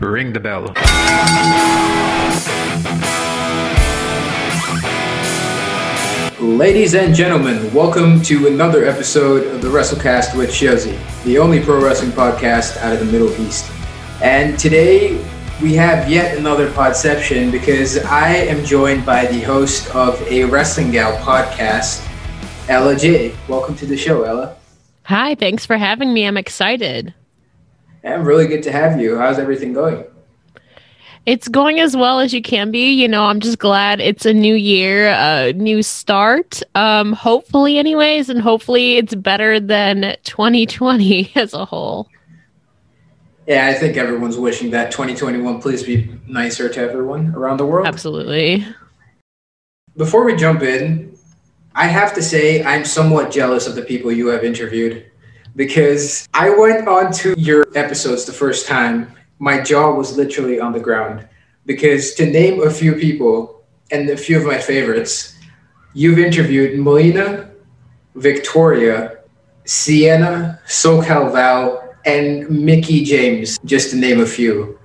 [0.00, 0.74] Ring the bell.
[6.38, 11.82] Ladies and gentlemen, welcome to another episode of the WrestleCast with Shozy, the only pro
[11.82, 13.70] wrestling podcast out of the Middle East.
[14.22, 15.16] And today
[15.62, 20.90] we have yet another podception because I am joined by the host of a Wrestling
[20.90, 22.06] Gal podcast,
[22.68, 23.34] Ella Jay.
[23.48, 24.56] Welcome to the show, Ella.
[25.04, 26.26] Hi, thanks for having me.
[26.26, 27.14] I'm excited.
[28.06, 29.18] I'm really good to have you.
[29.18, 30.04] How's everything going?
[31.26, 32.92] It's going as well as you can be.
[32.92, 36.62] You know, I'm just glad it's a new year, a new start.
[36.76, 42.08] Um, hopefully, anyways, and hopefully it's better than 2020 as a whole.
[43.48, 47.86] Yeah, I think everyone's wishing that 2021 please be nicer to everyone around the world.
[47.86, 48.66] Absolutely.
[49.96, 51.16] Before we jump in,
[51.74, 55.06] I have to say I'm somewhat jealous of the people you have interviewed
[55.56, 60.72] because I went on to your episodes the first time my jaw was literally on
[60.72, 61.26] the ground
[61.64, 65.34] because to name a few people and a few of my favorites,
[65.94, 67.50] you've interviewed Melina,
[68.14, 69.18] Victoria,
[69.64, 74.78] Sienna, SoCal Val, and Mickie James, just to name a few.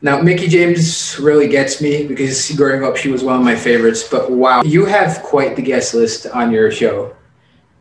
[0.00, 4.06] Now, Mickie James really gets me because growing up, she was one of my favorites.
[4.08, 7.14] But wow, you have quite the guest list on your show.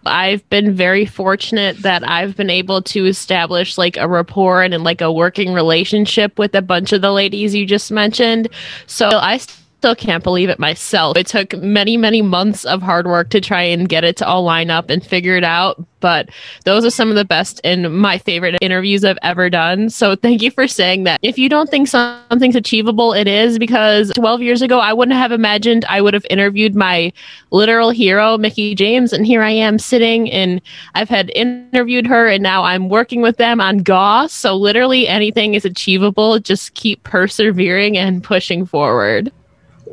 [0.07, 4.83] I've been very fortunate that I've been able to establish like a rapport and, and
[4.83, 8.47] like a working relationship with a bunch of the ladies you just mentioned.
[8.87, 9.39] So I
[9.77, 11.15] still can't believe it myself.
[11.17, 14.43] It took many, many months of hard work to try and get it to all
[14.43, 15.83] line up and figure it out.
[15.99, 16.29] But
[16.65, 19.89] those are some of the best and my favorite interviews I've ever done.
[19.89, 21.19] So thank you for saying that.
[21.21, 25.31] If you don't think something's achievable, it is because 12 years ago, I wouldn't have
[25.31, 27.13] imagined I would have interviewed my
[27.51, 29.13] literal hero, Mickie James.
[29.13, 30.59] And here I am sitting and
[30.95, 34.33] I've had interviewed her and now I'm working with them on Goss.
[34.33, 36.39] So literally anything is achievable.
[36.39, 39.31] Just keep persevering and pushing forward.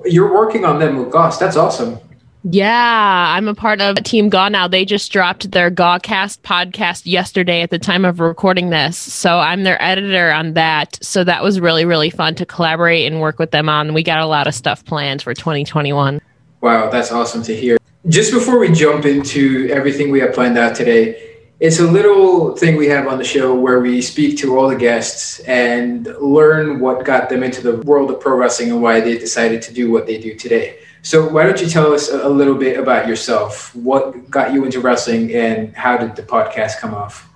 [0.04, 1.38] You're working on them with Goss.
[1.38, 1.98] That's awesome.
[2.46, 4.68] Yeah, I'm a part of Team Gaw now.
[4.68, 8.98] They just dropped their Gawcast podcast yesterday at the time of recording this.
[8.98, 10.98] So I'm their editor on that.
[11.02, 13.94] So that was really, really fun to collaborate and work with them on.
[13.94, 16.20] We got a lot of stuff planned for 2021.
[16.60, 17.78] Wow, that's awesome to hear.
[18.08, 21.33] Just before we jump into everything we have planned out today,
[21.64, 24.76] it's a little thing we have on the show where we speak to all the
[24.76, 29.16] guests and learn what got them into the world of pro wrestling and why they
[29.16, 30.80] decided to do what they do today.
[31.00, 33.74] So, why don't you tell us a little bit about yourself?
[33.74, 37.33] What got you into wrestling and how did the podcast come off?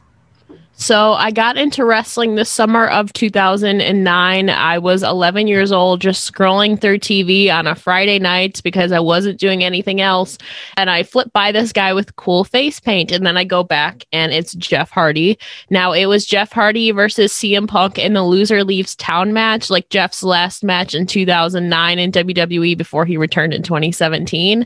[0.81, 4.49] So I got into wrestling the summer of 2009.
[4.49, 9.01] I was 11 years old, just scrolling through TV on a Friday night because I
[9.01, 10.39] wasn't doing anything else.
[10.77, 13.11] And I flip by this guy with cool face paint.
[13.11, 15.37] And then I go back and it's Jeff Hardy.
[15.69, 19.89] Now it was Jeff Hardy versus CM Punk in the loser leaves town match, like
[19.89, 24.65] Jeff's last match in 2009 in WWE before he returned in 2017.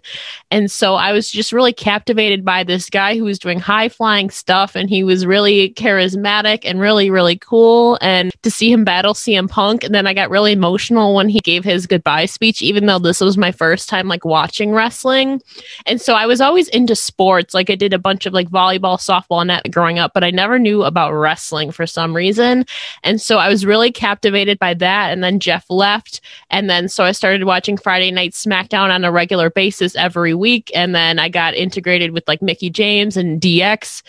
[0.50, 4.28] And so I was just really captivated by this guy who was doing high flying
[4.28, 7.98] stuff and he was really charismatic charismatic and really, really cool.
[8.00, 9.84] And to see him battle CM Punk.
[9.84, 13.20] And then I got really emotional when he gave his goodbye speech, even though this
[13.20, 15.40] was my first time like watching wrestling.
[15.86, 17.54] And so I was always into sports.
[17.54, 20.58] Like I did a bunch of like volleyball, softball, net growing up, but I never
[20.58, 22.64] knew about wrestling for some reason.
[23.02, 25.12] And so I was really captivated by that.
[25.12, 26.20] And then Jeff left.
[26.50, 30.70] And then so I started watching Friday Night SmackDown on a regular basis every week.
[30.74, 34.02] And then I got integrated with like Mickie James and DX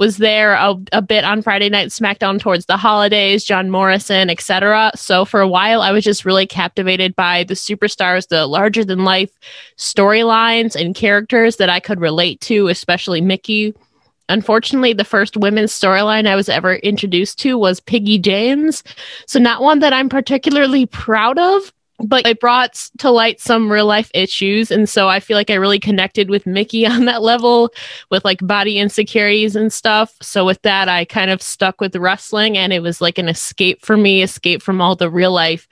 [0.00, 4.90] was there a, a bit on Friday Night SmackDown towards the holidays, John Morrison, etc.
[4.96, 9.04] So for a while, I was just really captivated by the superstars, the larger than
[9.04, 9.30] life
[9.76, 13.74] storylines and characters that I could relate to, especially Mickie.
[14.30, 18.82] Unfortunately, the first women's storyline I was ever introduced to was Piggy James.
[19.26, 21.74] So, not one that I'm particularly proud of,
[22.04, 25.54] but it brought to light some real life issues and so i feel like i
[25.54, 27.72] really connected with Mickie on that level
[28.10, 30.14] with like body insecurities and stuff.
[30.22, 33.84] So with that i kind of stuck with wrestling and it was like an escape
[33.84, 35.68] for me escape from all the real life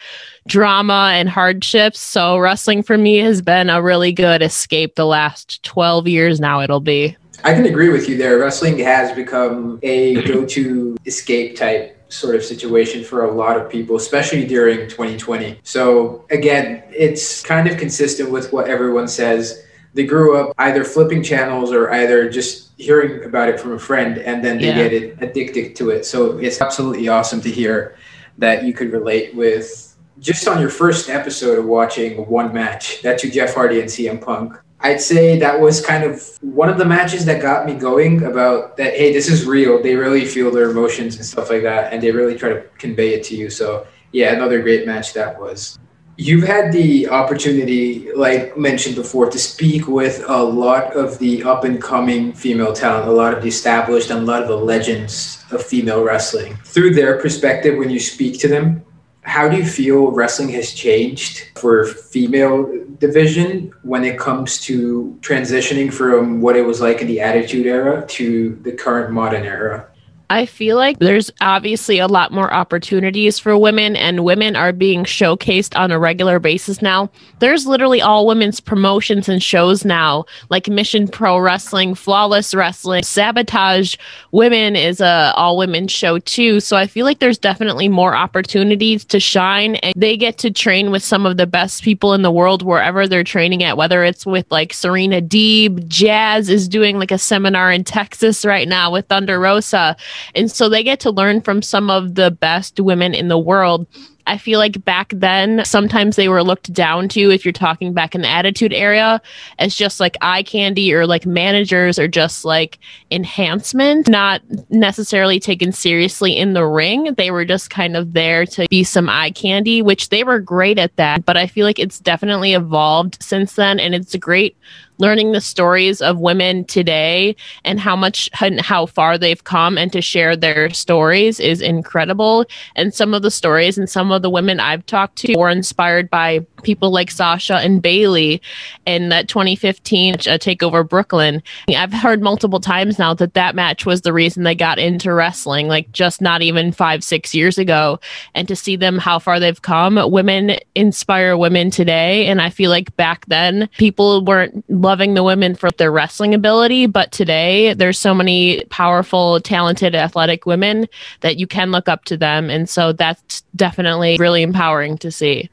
[0.46, 2.00] drama and hardships.
[2.00, 6.60] So wrestling for me has been a really good escape the last 12 years now
[6.60, 7.16] it'll be.
[7.44, 8.38] I can agree with you there.
[8.38, 13.96] Wrestling has become a go-to escape type sort of situation for a lot of people,
[13.96, 15.60] especially during 2020.
[15.62, 19.64] So, again, it's kind of consistent with what everyone says.
[19.94, 24.18] They grew up either flipping channels or either just hearing about it from a friend
[24.18, 24.88] and then they yeah.
[24.88, 26.04] get addicted to it.
[26.04, 27.96] So, it's absolutely awesome to hear
[28.38, 29.88] that you could relate with
[30.20, 34.20] just on your first episode of watching one match, That's to Jeff Hardy and CM
[34.20, 34.58] Punk.
[34.80, 38.76] I'd say that was kind of one of the matches that got me going about
[38.76, 39.82] that, hey, this is real.
[39.82, 43.14] They really feel their emotions and stuff like that, and they really try to convey
[43.14, 43.50] it to you.
[43.50, 45.78] So Yeah, another great match that was.
[46.16, 51.62] You've had the opportunity, like mentioned before, to speak with a lot of the up
[51.62, 55.44] and coming female talent, a lot of the established and a lot of the legends
[55.52, 56.56] of female wrestling.
[56.64, 58.84] Through their perspective, when you speak to them,
[59.28, 62.66] how do you feel wrestling has changed for female
[62.98, 68.06] division when it comes to transitioning from what it was like in the attitude era
[68.06, 69.86] to the current modern era
[70.30, 75.04] I feel like there's obviously a lot more opportunities for women, and women are being
[75.04, 77.10] showcased on a regular basis now.
[77.38, 83.96] There's literally all women's promotions and shows now, like Mission Pro Wrestling, Flawless Wrestling, Sabotage
[84.32, 86.60] Women is a all women show too.
[86.60, 90.90] So I feel like there's definitely more opportunities to shine, and they get to train
[90.90, 94.26] with some of the best people in the world wherever they're training at, whether it's
[94.26, 99.06] with like Serena Deeb, Jazz is doing like a seminar in Texas right now with
[99.06, 99.96] Thunder Rosa
[100.34, 103.86] and so they get to learn from some of the best women in the world.
[104.28, 108.14] I feel like back then, sometimes they were looked down to if you're talking back
[108.14, 109.22] in the attitude area
[109.58, 112.78] as just like eye candy or like managers or just like
[113.10, 117.14] enhancement, not necessarily taken seriously in the ring.
[117.14, 120.78] They were just kind of there to be some eye candy, which they were great
[120.78, 121.24] at that.
[121.24, 123.80] But I feel like it's definitely evolved since then.
[123.80, 124.58] And it's a great
[124.98, 127.34] learning the stories of women today
[127.64, 132.44] and how much and how far they've come and to share their stories is incredible.
[132.76, 136.10] And some of the stories and some of the women I've talked to were inspired
[136.10, 138.40] by people like Sasha and Bayley
[138.86, 141.42] in that 2015 uh, takeover Brooklyn.
[141.68, 145.68] I've heard multiple times now that that match was the reason they got into wrestling,
[145.68, 148.00] like just not even five, six years ago.
[148.34, 152.26] And to see them how far they've come, women inspire women today.
[152.26, 156.86] And I feel like back then people weren't loving the women for their wrestling ability,
[156.86, 160.86] but today there's so many powerful, talented, athletic women
[161.20, 162.50] that you can look up to them.
[162.50, 165.50] And so that's definitely really empowering to see.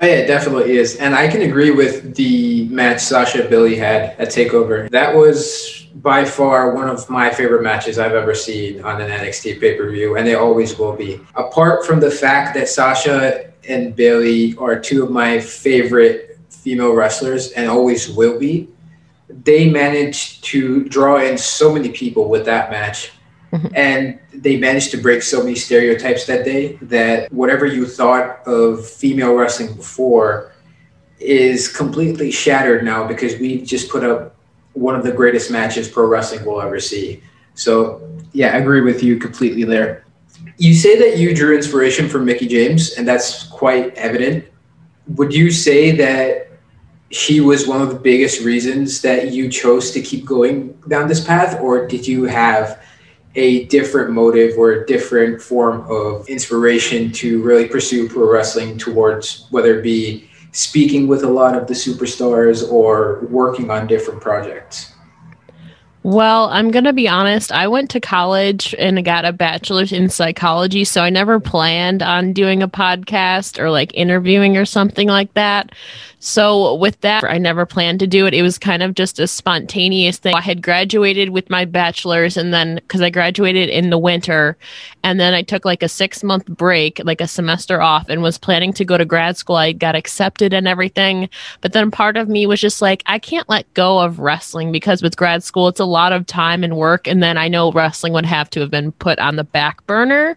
[0.00, 0.96] Oh, yeah, it definitely is.
[0.96, 4.88] And I can agree with the match Sasha Bayley had at TakeOver.
[4.90, 9.60] That was by far one of my favorite matches I've ever seen on an NXT
[9.60, 11.20] pay per view, and they always will be.
[11.34, 17.50] Apart from the fact that Sasha and Bayley are two of my favorite female wrestlers
[17.52, 18.68] and always will be,
[19.28, 23.10] they managed to draw in so many people with that match.
[23.52, 23.68] Mm-hmm.
[23.74, 28.86] And they managed to break so many stereotypes that day that whatever you thought of
[28.86, 30.52] female wrestling before
[31.18, 34.36] is completely shattered now because we just put up
[34.74, 37.22] one of the greatest matches pro wrestling will ever see.
[37.54, 40.04] So, yeah, I agree with you completely there.
[40.58, 44.44] You say that you drew inspiration from Mickie James, and that's quite evident.
[45.16, 46.48] Would you say that
[47.10, 51.24] she was one of the biggest reasons that you chose to keep going down this
[51.24, 52.82] path, or did you have
[53.34, 59.46] a different motive or a different form of inspiration to really pursue pro wrestling towards
[59.50, 64.92] whether it be speaking with a lot of the superstars or working on different projects?
[66.04, 67.52] Well, I'm going to be honest.
[67.52, 70.84] I went to college and got a bachelor's in psychology.
[70.84, 75.72] So I never planned on doing a podcast or like interviewing or something like that.
[76.20, 78.34] So with that, I never planned to do it.
[78.34, 80.34] It was kind of just a spontaneous thing.
[80.34, 84.56] I had graduated with my bachelor's and then because I graduated in the winter
[85.04, 88.36] and then I took like a six month break, like a semester off and was
[88.36, 89.56] planning to go to grad school.
[89.56, 91.28] I got accepted and everything.
[91.60, 95.02] But then part of me was just like, I can't let go of wrestling because
[95.02, 97.06] with grad school, it's a lot of time and work.
[97.06, 100.36] And then I know wrestling would have to have been put on the back burner.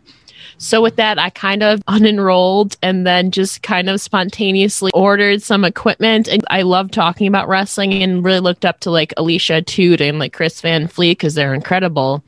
[0.57, 5.65] So with that, I kind of unenrolled and then just kind of spontaneously ordered some
[5.65, 6.27] equipment.
[6.27, 10.19] And I love talking about wrestling and really looked up to like Alicia Atout and
[10.19, 12.23] like Chris Van Vliet because they're incredible.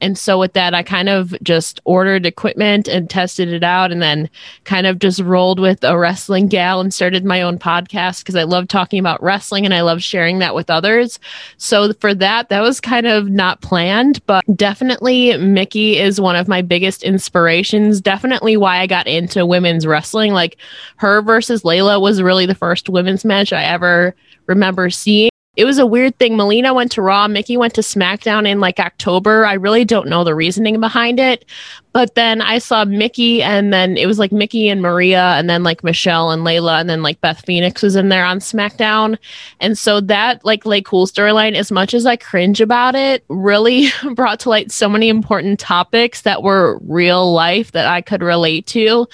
[0.00, 4.00] And so with that, I kind of just ordered equipment and tested it out and
[4.00, 4.30] then
[4.64, 8.44] kind of just rolled with a wrestling gal and started my own podcast because I
[8.44, 11.18] love talking about wrestling and I love sharing that with others.
[11.56, 16.48] So for that, that was kind of not planned, but definitely Mickie is one of
[16.48, 18.00] my biggest inspirations.
[18.00, 20.32] Definitely why I got into women's wrestling.
[20.32, 20.56] Like
[20.96, 24.14] her versus Layla was really the first women's match I ever
[24.46, 25.30] remember seeing
[25.60, 26.38] it was a weird thing.
[26.38, 29.44] Melina went to Raw, Mickie went to SmackDown in like October.
[29.44, 31.44] I really don't know the reasoning behind it,
[31.92, 35.62] but then I saw Mickie, and then it was like Mickie and Maria, and then
[35.62, 39.18] like Michelle and Layla, and then like Beth Phoenix was in there on SmackDown.
[39.58, 43.88] And so that like Lay Cool storyline, as much as I cringe about it, really
[44.14, 48.66] brought to light so many important topics that were real life that I could relate
[48.68, 49.08] to.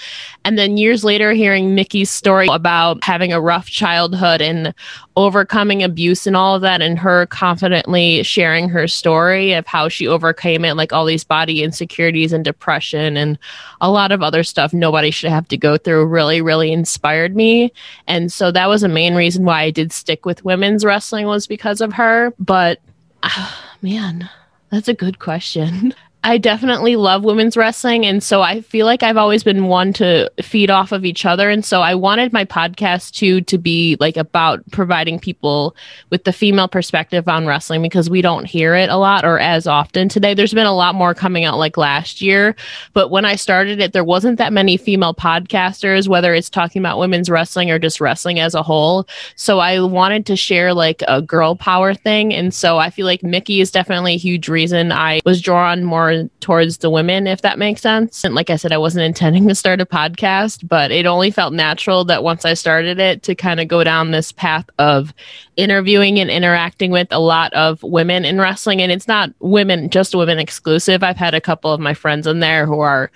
[0.45, 4.73] And then years later, hearing Mickie's story about having a rough childhood and
[5.17, 10.07] overcoming abuse and all of that and her confidently sharing her story of how she
[10.07, 13.39] overcame it like all these body insecurities and depression and
[13.81, 17.73] a lot of other stuff nobody should have to go through really really inspired me.
[18.05, 21.47] And so that was a main reason why I did stick with women's wrestling was
[21.47, 22.31] because of her.
[22.37, 22.79] But
[23.81, 24.29] man
[24.69, 28.05] that's a good question I definitely love women's wrestling.
[28.05, 31.49] And so I feel like I've always been one to feed off of each other.
[31.49, 35.75] And so I wanted my podcast too to be like about providing people
[36.09, 39.67] with the female perspective on wrestling because we don't hear it a lot or as
[39.67, 40.33] often today.
[40.33, 42.55] There's been a lot more coming out like last year.
[42.91, 46.99] But when I started it, there wasn't that many female podcasters, whether it's talking about
[46.99, 49.07] women's wrestling or just wrestling as a whole.
[49.35, 52.33] So I wanted to share like a girl power thing.
[52.33, 56.06] And so I feel like Mickie is definitely a huge reason I was drawn more
[56.39, 58.23] towards the women, if that makes sense.
[58.23, 61.53] And like I said, I wasn't intending to start a podcast, but it only felt
[61.53, 65.13] natural that once I started it to kind of go down this path of
[65.55, 68.81] interviewing and interacting with a lot of women in wrestling.
[68.81, 71.03] And it's not women, just women exclusive.
[71.03, 73.11] I've had a couple of my friends in there who are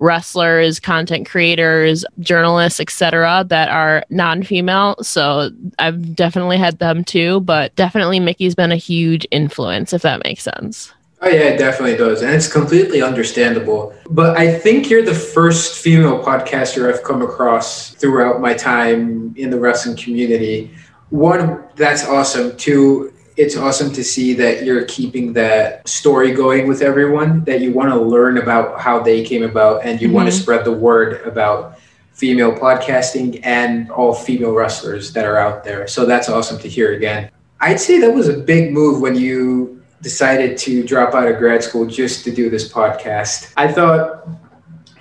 [0.00, 4.96] wrestlers, content creators, journalists, etc., that are non-female.
[5.02, 10.24] So I've definitely had them too, but definitely Mickie's been a huge influence, if that
[10.24, 10.92] makes sense.
[11.24, 13.94] Oh yeah, it definitely does, and it's completely understandable.
[14.10, 19.48] But I think you're the first female podcaster I've come across throughout my time in
[19.48, 20.70] the wrestling community.
[21.08, 22.54] One, that's awesome.
[22.58, 27.42] Two, it's awesome to see that you're keeping that story going with everyone.
[27.44, 30.16] That you want to learn about how they came about, and you mm-hmm.
[30.16, 31.78] want to spread the word about
[32.12, 35.88] female podcasting and all female wrestlers that are out there.
[35.88, 37.30] So that's awesome to hear again.
[37.60, 39.73] I'd say that was a big move when you
[40.04, 43.52] decided to drop out of grad school just to do this podcast.
[43.56, 44.28] I thought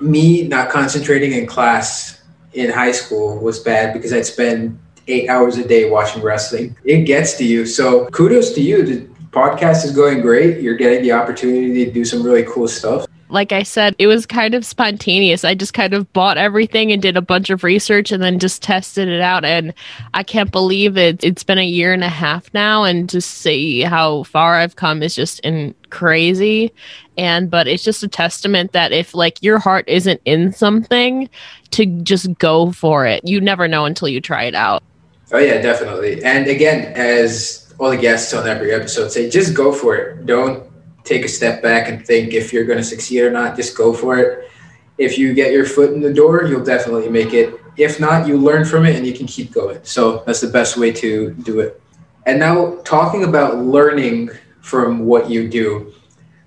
[0.01, 5.57] me not concentrating in class in high school was bad because I'd spend eight hours
[5.57, 6.75] a day watching wrestling.
[6.86, 7.65] It gets to you.
[7.65, 8.83] So kudos to you.
[8.83, 10.62] The podcast is going great.
[10.62, 14.27] You're getting the opportunity to do some really cool stuff like I said, it was
[14.27, 15.43] kind of spontaneous.
[15.43, 18.61] I just kind of bought everything and did a bunch of research and then just
[18.61, 19.43] tested it out.
[19.43, 19.73] And
[20.13, 21.23] I can't believe it.
[21.23, 25.01] It's been a year and a half now, and to see how far I've come
[25.01, 26.71] is just in crazy.
[27.17, 31.27] And but it's just a testament that if like your heart isn't in something,
[31.71, 33.27] to just go for it.
[33.27, 34.83] You never know until you try it out.
[35.31, 36.23] Oh yeah, definitely.
[36.23, 40.27] And again, as all the guests on every episode say, just go for it.
[40.27, 40.63] Don't
[41.03, 43.55] take a step back and think if you're going to succeed or not.
[43.55, 44.50] Just go for it.
[44.98, 47.60] If you get your foot in the door, you'll definitely make it.
[47.77, 49.79] If not, you learn from it and you can keep going.
[49.83, 51.81] So that's the best way to do it.
[52.25, 54.29] And now, talking about learning
[54.62, 55.93] from what you do,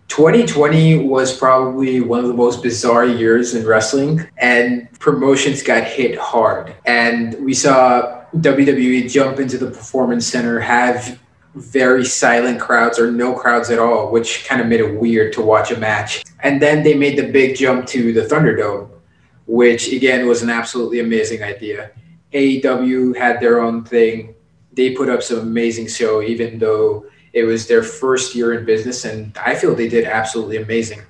[0.08, 6.16] 2020 was probably one of the most bizarre years in wrestling, and promotions got hit
[6.16, 6.74] hard.
[6.86, 11.18] And we saw WWE jump into the Performance Center, have
[11.56, 15.40] very silent crowds or no crowds at all, which kind of made it weird to
[15.40, 16.22] watch a match.
[16.40, 18.90] And then they made the big jump to the Thunderdome,
[19.46, 21.92] which again was an absolutely amazing idea.
[22.32, 24.34] AEW had their own thing.
[24.74, 29.06] They put up some amazing show, even though it was their first year in business,
[29.06, 31.00] and I feel they did absolutely amazing.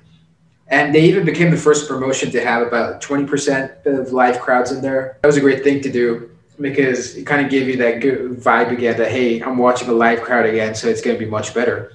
[0.69, 4.81] And they even became the first promotion to have about 20% of live crowds in
[4.81, 5.17] there.
[5.21, 8.31] That was a great thing to do because it kind of gave you that good
[8.39, 11.29] vibe again that hey i'm watching a live crowd again so it's going to be
[11.29, 11.93] much better.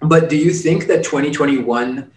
[0.00, 2.10] But do you think that 2021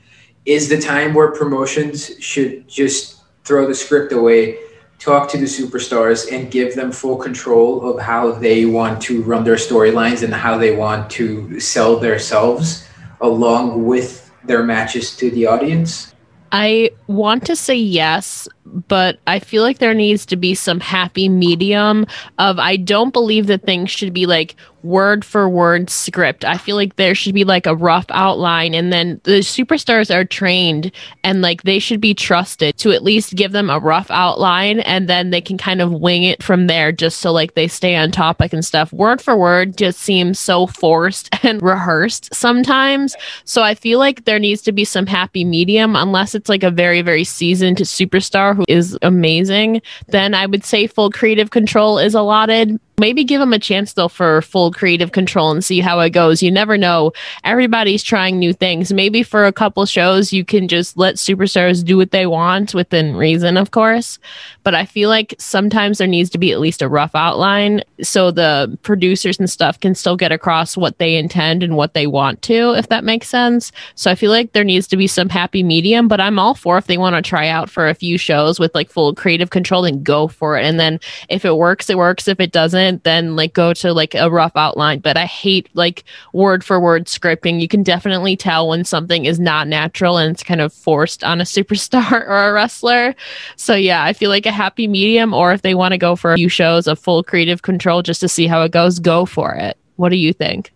[0.46, 4.58] is the time where promotions should just throw the script away
[5.02, 9.44] talk to the superstars and give them full control of how they want to run
[9.44, 12.88] their storylines and how they want to sell themselves
[13.20, 16.14] along with their matches to the audience?
[16.52, 18.48] I want to say yes,
[18.88, 22.06] but I feel like there needs to be some happy medium
[22.38, 26.44] of I don't believe that things should be like word for word script.
[26.44, 30.26] I feel like there should be like a rough outline and then the superstars are
[30.26, 30.92] trained
[31.24, 35.08] and like they should be trusted to at least give them a rough outline and
[35.08, 38.12] then they can kind of wing it from there just so like they stay on
[38.12, 38.92] topic and stuff.
[38.92, 43.16] Word for word just seems so forced and rehearsed sometimes.
[43.46, 46.72] So I feel like there needs to be some happy medium unless it's like a
[46.72, 52.14] very very seasoned superstar who is amazing, then I would say full creative control is
[52.14, 56.12] allotted maybe give them a chance though for full creative control and see how it
[56.12, 56.42] goes.
[56.42, 57.12] You never know.
[57.44, 58.94] Everybody's trying new things.
[58.94, 63.16] Maybe for a couple shows, you can just let superstars do what they want within
[63.16, 64.20] reason, of course.
[64.64, 68.32] But I feel like sometimes there needs to be at least a rough outline so
[68.32, 72.42] the producers and stuff can still get across what they intend and what they want
[72.44, 73.72] to, if that makes sense.
[73.96, 76.78] So I feel like there needs to be some happy medium, but I'm all for
[76.78, 79.82] if they want to try out for a few shows with like full creative control,
[79.82, 80.66] then go for it.
[80.66, 82.28] And then if it works, it works.
[82.28, 85.00] If it doesn't, then like go to like a rough outline.
[85.00, 87.60] But I hate like word for word scripting.
[87.62, 91.42] You can definitely tell when something is not natural and it's kind of forced on
[91.42, 93.16] a superstar or a wrestler.
[93.56, 96.34] So yeah, I feel like a happy medium, or if they want to go for
[96.34, 99.54] a few shows of full creative control just to see how it goes, go for
[99.54, 99.78] it.
[99.96, 100.72] What do you think?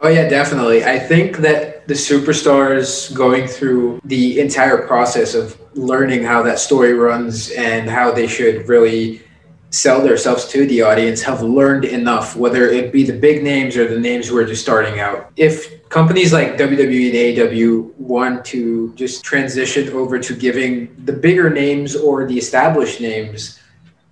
[0.00, 0.84] Oh yeah, definitely.
[0.84, 6.92] I think that the superstars going through the entire process of learning how that story
[6.92, 9.22] runs and how they should really
[9.70, 13.88] sell themselves to the audience have learned enough, whether it be the big names or
[13.88, 15.30] the names who are just starting out.
[15.36, 21.50] If companies like WWE and AEW want to just transition over to giving the bigger
[21.50, 23.60] names or the established names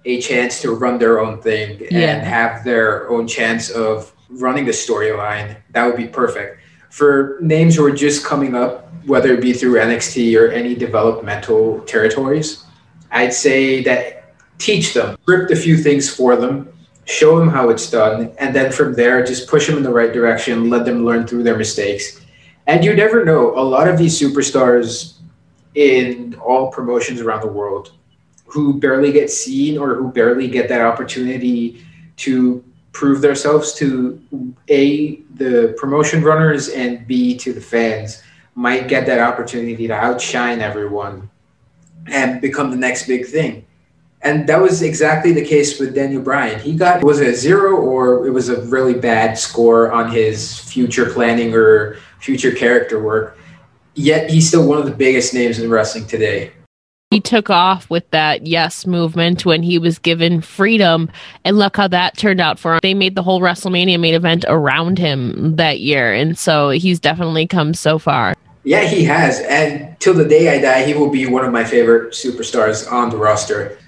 [0.05, 2.17] a chance to run their own thing yeah.
[2.17, 6.61] and have their own chance of running the storyline, that would be perfect.
[6.91, 11.81] For names who are just coming up, whether it be through NXT or any developmental
[11.83, 12.65] territories,
[13.11, 14.24] I'd say that
[14.59, 16.73] teach them, script a few things for them,
[17.07, 20.13] show them how it's done, and then from there, just push them in the right
[20.13, 22.21] direction, let them learn through their mistakes.
[22.67, 25.15] And you never know, a lot of these superstars
[25.75, 27.93] in all promotions around the world
[28.47, 31.85] who barely get seen or who barely get that opportunity
[32.17, 34.21] to prove themselves to
[34.71, 38.23] a the promotion runners and b to the fans
[38.55, 41.29] might get that opportunity to outshine everyone
[42.07, 43.67] and become the next big thing
[44.25, 46.59] and that was exactly the case with daniel bryan.
[46.59, 50.59] He got was it a zero or it was a really bad score on his
[50.59, 53.39] future planning or future character work?
[53.95, 56.53] Yet he's still one of the biggest names in wrestling today.
[57.11, 61.09] He took off with that yes movement when he was given freedom
[61.45, 62.81] and look how that turned out for him.
[62.83, 67.47] They made the whole wrestlemania main event around him that year and so he's definitely
[67.47, 68.35] come so far.
[68.65, 69.39] Yeah he has.
[69.41, 73.11] And till the day i die he will be one of my favorite superstars on
[73.11, 73.79] the roster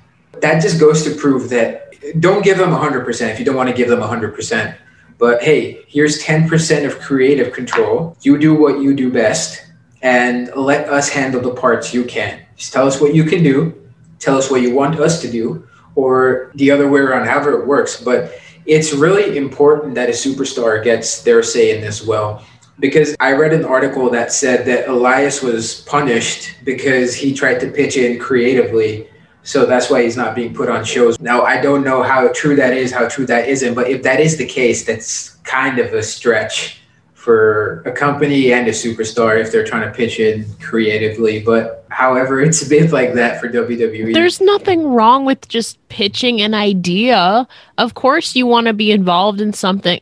[0.40, 3.75] that just goes to prove that don't give them 100% if you don't want to
[3.75, 4.76] give them 100%
[5.19, 9.66] but hey here's 10% of creative control you do what you do best
[10.02, 13.75] and let us handle the parts you can just tell us what you can do,
[14.19, 17.66] tell us what you want us to do, or the other way around, however it
[17.66, 18.00] works.
[18.00, 22.45] But it's really important that a superstar gets their say in this well.
[22.78, 27.71] Because I read an article that said that Elias was punished because he tried to
[27.71, 29.08] pitch in creatively.
[29.47, 31.21] So that's why he's not being put on shows.
[31.21, 34.19] Now, I don't know how true that is, how true that isn't, but if that
[34.19, 36.80] is the case, that's kind of a stretch
[37.15, 41.41] for a company and a superstar if they're trying to pitch in creatively.
[41.41, 44.13] But however, it's a bit like that for WWE.
[44.15, 47.47] There's nothing wrong with just pitching an idea.
[47.78, 50.00] Of course, you want to be involved in something.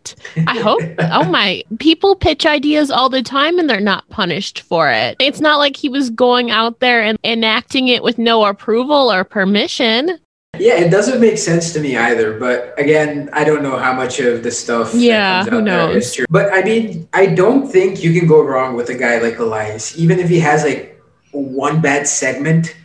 [0.00, 0.46] What?
[0.48, 0.82] I hope.
[0.98, 1.62] oh my.
[1.78, 5.16] People pitch ideas all the time and they're not punished for it.
[5.20, 9.24] It's not like he was going out there and enacting it with no approval or
[9.24, 10.18] permission.
[10.58, 12.38] Yeah, it doesn't make sense to me either.
[12.38, 14.92] But again, I don't know how much of the stuff.
[14.94, 16.14] Yeah, who knows?
[16.14, 16.26] true.
[16.28, 19.96] But I mean, I don't think you can go wrong with a guy like Elias,
[19.96, 22.76] even if he has like one bad segment.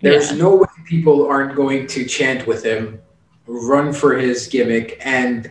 [0.00, 0.38] There's yeah.
[0.38, 3.00] no way people aren't going to chant with him,
[3.46, 5.50] run for his gimmick, and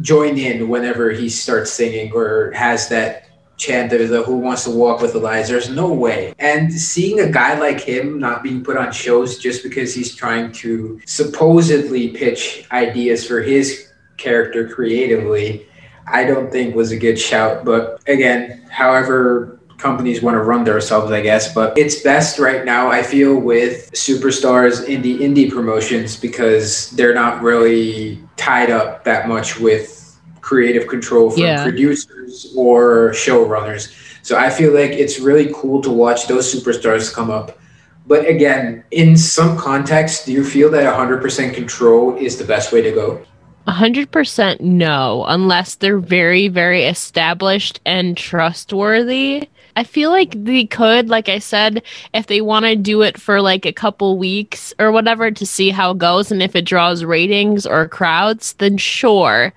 [0.00, 4.70] join in whenever he starts singing or has that chant of a who wants to
[4.70, 5.48] walk with Elias.
[5.48, 6.34] There's no way.
[6.38, 10.50] And seeing a guy like him not being put on shows just because he's trying
[10.52, 15.66] to supposedly pitch ideas for his character creatively,
[16.06, 17.64] I don't think was a good shout.
[17.64, 21.52] But again, however companies want to run themselves, I guess.
[21.52, 27.14] But it's best right now, I feel, with superstars in the indie promotions because they're
[27.14, 31.62] not really tied up that much with creative control from yeah.
[31.62, 33.94] producers or showrunners.
[34.22, 37.58] So I feel like it's really cool to watch those superstars come up.
[38.06, 42.82] But again, in some context, do you feel that 100% control is the best way
[42.82, 43.22] to go?
[43.68, 49.48] 100% no, unless they're very, very established and trustworthy.
[49.76, 53.40] I feel like they could, like I said, if they want to do it for
[53.40, 57.04] like a couple weeks or whatever to see how it goes and if it draws
[57.04, 59.52] ratings or crowds, then sure.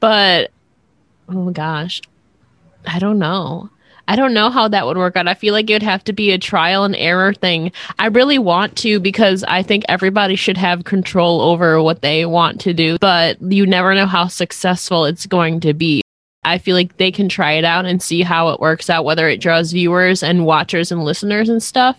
[0.00, 0.50] But
[1.28, 2.00] oh gosh,
[2.86, 3.70] I don't know.
[4.08, 5.26] I don't know how that would work out.
[5.26, 7.72] I feel like it would have to be a trial and error thing.
[7.98, 12.60] I really want to because I think everybody should have control over what they want
[12.62, 16.02] to do, but you never know how successful it's going to be.
[16.46, 19.28] I feel like they can try it out and see how it works out, whether
[19.28, 21.98] it draws viewers and watchers and listeners and stuff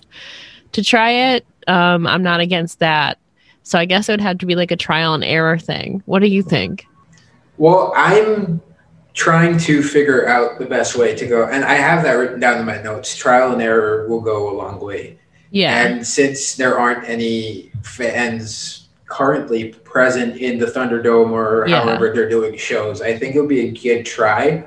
[0.72, 1.46] to try it.
[1.68, 3.20] Um, I'm not against that.
[3.64, 6.02] So I guess it would have to be like a trial and error thing.
[6.06, 6.88] What do you think?
[7.58, 8.62] Well, I'm
[9.14, 12.60] trying to figure out the best way to go, and I have that written down
[12.60, 13.18] in my notes.
[13.18, 15.20] Trial and error will go a long way.
[15.52, 15.86] Yeah.
[15.86, 21.82] And since there aren't any fans currently present in the Thunderdome or Yeah.
[21.84, 23.02] however they're doing shows.
[23.02, 24.66] I think it'll be a good try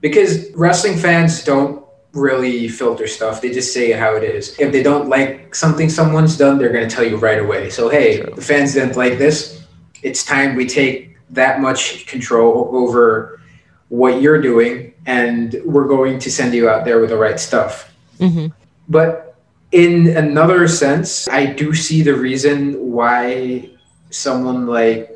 [0.00, 3.40] because wrestling fans don't really filter stuff.
[3.40, 4.54] They just say how it is.
[4.60, 7.70] If they don't like something someone's done, they're going to tell you right away.
[7.70, 8.32] So, hey, True.
[8.36, 9.62] the fans didn't like this.
[10.02, 13.40] It's time we take that much control over
[13.88, 17.92] what you're doing and we're going to send you out there with the right stuff.
[18.18, 18.46] hmm
[18.88, 19.33] But
[19.74, 23.70] in another sense, I do see the reason why
[24.10, 25.10] someone like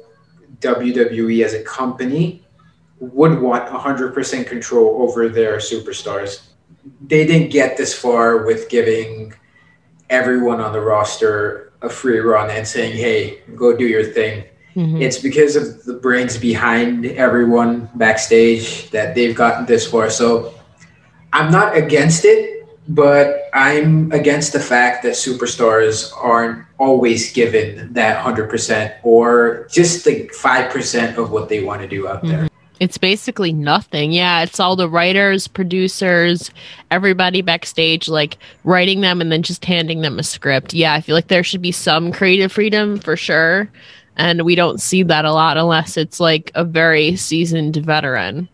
[0.58, 2.44] WWE as a company
[2.98, 6.42] would want 100% control over their superstars.
[7.06, 9.32] They didn't get this far with giving
[10.10, 14.42] everyone on the roster a free run and saying, hey, go do your thing.
[14.74, 20.10] hmm It's because of the brains behind everyone backstage that they've gotten this far.
[20.10, 20.52] So
[21.32, 22.57] I'm not against it,
[22.88, 30.32] but I'm against the fact that superstars aren't always given that 100% or just like
[30.32, 32.38] 5% of what they want to do out there.
[32.38, 32.46] Mm-hmm.
[32.80, 34.12] It's basically nothing.
[34.12, 36.50] Yeah, it's all the writers, producers,
[36.90, 40.72] everybody backstage, like writing them and then just handing them a script.
[40.72, 43.68] Yeah, I feel like there should be some creative freedom for sure.
[44.16, 48.48] And we don't see that a lot unless it's like a very seasoned veteran.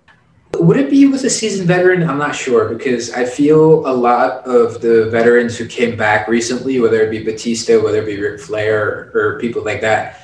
[0.59, 2.09] Would it be with a seasoned veteran?
[2.09, 6.81] I'm not sure because I feel a lot of the veterans who came back recently,
[6.81, 10.21] whether it be Batista, whether it be Ric Flair, or people like that,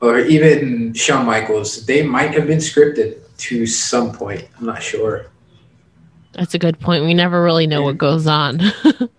[0.00, 4.46] or even Shawn Michaels, they might have been scripted to some point.
[4.58, 5.26] I'm not sure.
[6.32, 7.04] That's a good point.
[7.04, 8.60] We never really know what goes on.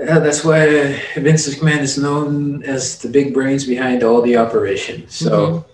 [0.00, 5.14] Yeah, that's why Vince McMahon is known as the big brains behind all the operations.
[5.14, 5.69] So mm-hmm.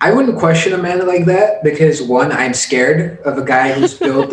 [0.00, 3.98] I wouldn't question a man like that because one, I'm scared of a guy who's
[3.98, 4.32] built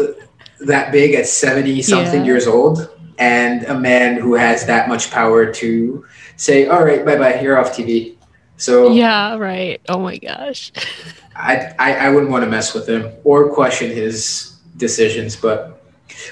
[0.61, 2.25] that big at 70 something Yeah.
[2.25, 6.05] years old and a man who has that much power to
[6.37, 8.15] say, all right, bye bye, you're off TV.
[8.57, 9.81] So yeah, right.
[9.89, 10.71] Oh my gosh.
[11.35, 15.35] I, I, I wouldn't want to mess with him or question his decisions.
[15.35, 15.81] But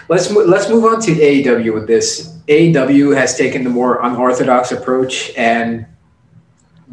[0.10, 2.30] let's mo- let's move on to AEW with this.
[2.48, 5.86] AEW has taken the more unorthodox approach, and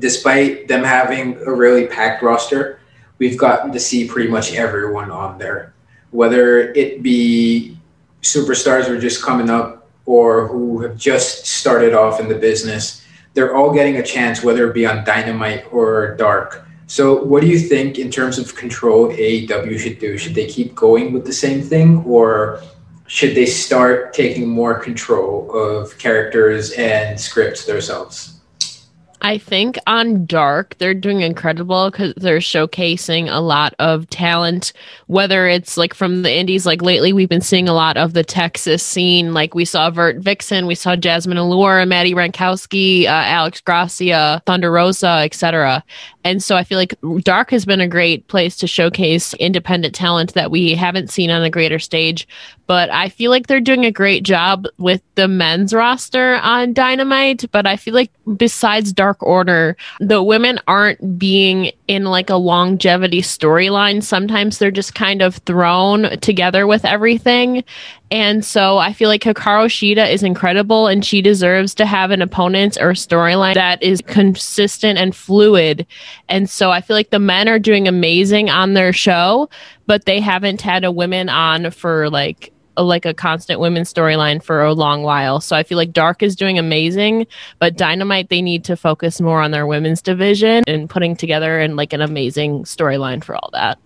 [0.01, 2.81] despite them having a really packed roster,
[3.19, 5.73] we've gotten to see pretty much everyone on there,
[6.11, 7.77] whether it be
[8.23, 13.05] superstars who are just coming up or who have just started off in the business.
[13.35, 16.67] They're all getting a chance, whether it be on Dynamite or Dark.
[16.89, 20.19] So, what do you think in terms of control AEW should do?
[20.19, 22.61] Should they keep going with the same thing, or
[23.07, 28.40] should they start taking more control of characters and scripts themselves?
[29.23, 34.73] I think on Dark, they're doing incredible because they're showcasing a lot of talent,
[35.09, 38.25] whether it's like from the indies, like lately we've been seeing a lot of the
[38.25, 39.35] Texas scene.
[39.35, 44.73] Like we saw Vert Vixen, we saw Jasmine Allure, Maddie Wrenkowski, uh, Alex Gracia, Thunder
[44.73, 45.85] Rosa, etc.
[46.25, 50.35] And so I feel like Dark has been a great place to showcase independent talent
[50.35, 52.29] that we haven't seen on a greater stage.
[52.67, 57.51] But I feel like they're doing a great job with the men's roster on Dynamite.
[57.51, 63.21] But I feel like besides Dark Order, the women aren't being in like a longevity
[63.21, 64.01] storyline.
[64.01, 67.65] Sometimes they're just kind of thrown together with everything.
[68.13, 72.23] And so I feel like Hikaru Shida is incredible and she deserves to have an
[72.23, 75.85] opponent or storyline that is consistent and fluid.
[76.29, 79.51] And so I feel like the men are doing amazing on their show,
[79.89, 84.43] but they haven't had a women on for like a, like a constant women's storyline
[84.43, 85.41] for a long while.
[85.41, 87.27] So I feel like Dark is doing amazing,
[87.59, 91.77] but Dynamite they need to focus more on their women's division and putting together and
[91.77, 93.79] like an amazing storyline for all that.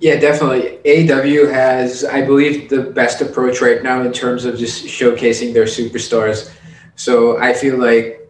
[0.00, 0.78] Yeah, definitely.
[0.84, 5.66] AEW has, I believe, the best approach right now in terms of just showcasing their
[5.66, 6.52] superstars.
[6.96, 8.28] So I feel like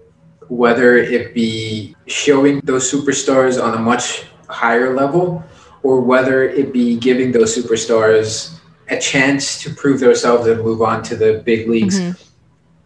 [0.49, 5.43] whether it be showing those superstars on a much higher level
[5.83, 8.59] or whether it be giving those superstars
[8.93, 11.99] a chance to prove themselves and move on to the big leagues.
[11.99, 12.17] Mhm.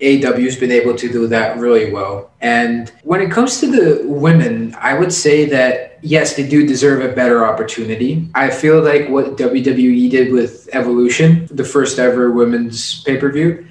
[0.01, 2.31] AEW's been able to do that really well.
[2.43, 7.01] And when it comes to the women, I would say that yes, they do deserve
[7.03, 8.29] a better opportunity.
[8.35, 13.65] I feel like what WWE did with Evolution, the first ever women's pay per view,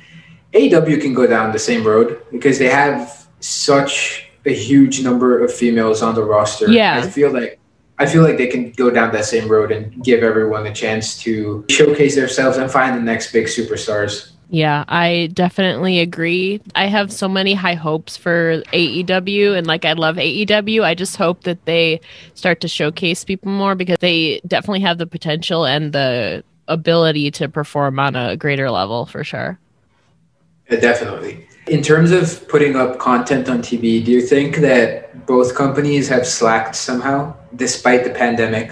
[0.54, 5.54] AW can go down the same road because they have such a huge number of
[5.54, 6.67] females on the roster.
[6.71, 7.02] Yeah.
[7.04, 7.60] I feel like
[7.97, 11.17] I feel like they can go down that same road and give everyone a chance
[11.19, 14.31] to showcase themselves and find the next big superstars.
[14.49, 16.62] Yeah, I definitely agree.
[16.75, 20.84] I have so many high hopes for AEW and like I love AEW.
[20.84, 22.01] I just hope that they
[22.36, 27.49] start to showcase people more because they definitely have the potential and the ability to
[27.49, 29.58] perform on a greater level for sure.
[30.69, 31.47] Yeah, definitely.
[31.67, 36.28] In terms of putting up content on TV, do you think that both companies have
[36.28, 38.71] slacked somehow, despite the pandemic?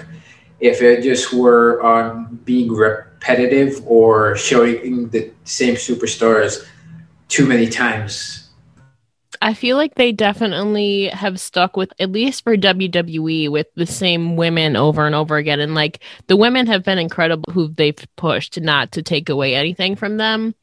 [0.60, 6.64] If it just were on being repetitive or showing the same superstars
[7.28, 8.43] too many times
[9.42, 14.36] I feel like they definitely have stuck with, at least for WWE, with the same
[14.36, 15.60] women over and over again.
[15.60, 19.96] And like the women have been incredible who they've pushed not to take away anything
[19.96, 20.54] from them.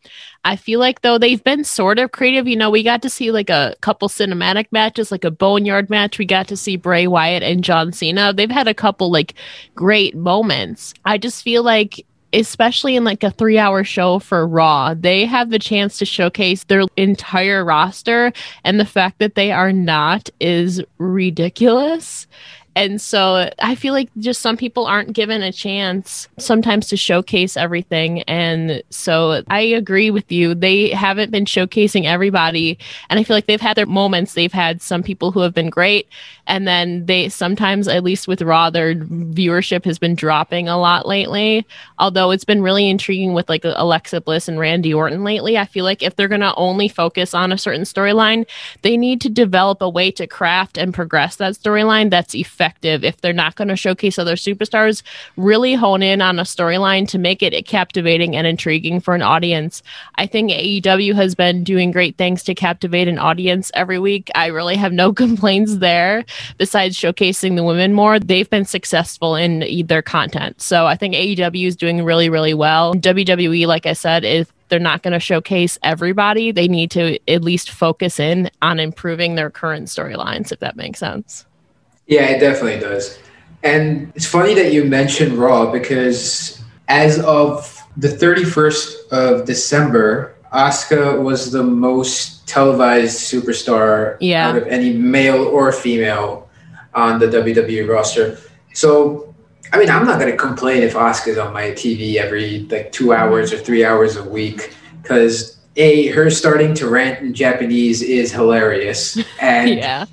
[0.44, 2.48] I feel like though they've been sort of creative.
[2.48, 6.18] You know, we got to see like a couple cinematic matches, like a Boneyard match.
[6.18, 8.34] We got to see Bray Wyatt and John Cena.
[8.34, 9.36] They've had a couple like
[9.76, 10.94] great moments.
[11.06, 15.50] I just feel like especially in like a three hour show for Raw, they have
[15.50, 18.34] the chance to showcase their entire roster.
[18.64, 22.28] And the fact that they are not is ridiculous.
[22.76, 27.58] And so I feel like just some people aren't given a chance sometimes to showcase
[27.58, 28.22] everything.
[28.24, 30.56] And so I agree with you.
[30.56, 32.80] They haven't been showcasing everybody.
[33.10, 34.34] And I feel like they've had their moments.
[34.34, 36.08] They've had some people who have been great.
[36.48, 41.06] And then they sometimes, at least with Raw, their viewership has been dropping a lot
[41.06, 41.68] lately.
[42.00, 45.58] Although it's been really intriguing with like Alexa Bliss and Randy Orton lately.
[45.58, 48.48] I feel like if they're going to only focus on a certain storyline,
[48.82, 53.04] they need to develop a way to craft and progress that storyline that's effective effective
[53.04, 55.02] if they're not going to showcase other superstars.
[55.36, 59.82] Really hone in on a storyline to make it captivating and intriguing for an audience.
[60.16, 64.30] I think AEW has been doing great things to captivate an audience every week.
[64.36, 66.24] I really have no complaints there.
[66.60, 70.62] Besides showcasing the women more, they've been successful in their content.
[70.62, 72.94] So I think AEW is doing really, really well.
[72.94, 76.52] WWE, like I said, is they're not going to showcase everybody.
[76.52, 81.00] They need to at least focus in on improving their current storylines, if that makes
[81.00, 81.46] sense.
[82.12, 83.18] Yeah, it definitely does.
[83.64, 91.24] And it's funny that you mentioned Raw because as of the 31st of December, Asuka
[91.24, 94.50] was the most televised superstar yeah.
[94.50, 96.50] out of any male or female
[96.94, 98.38] on the WWE roster.
[98.74, 99.34] So,
[99.72, 103.14] I mean, I'm not going to complain if Asuka's on my TV every like two
[103.14, 108.34] hours or three hours a week because a her starting to rant in Japanese is
[108.34, 110.06] hilarious, and yeah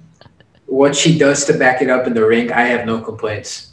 [0.69, 3.68] what she does to back it up in the ring, I have no complaints.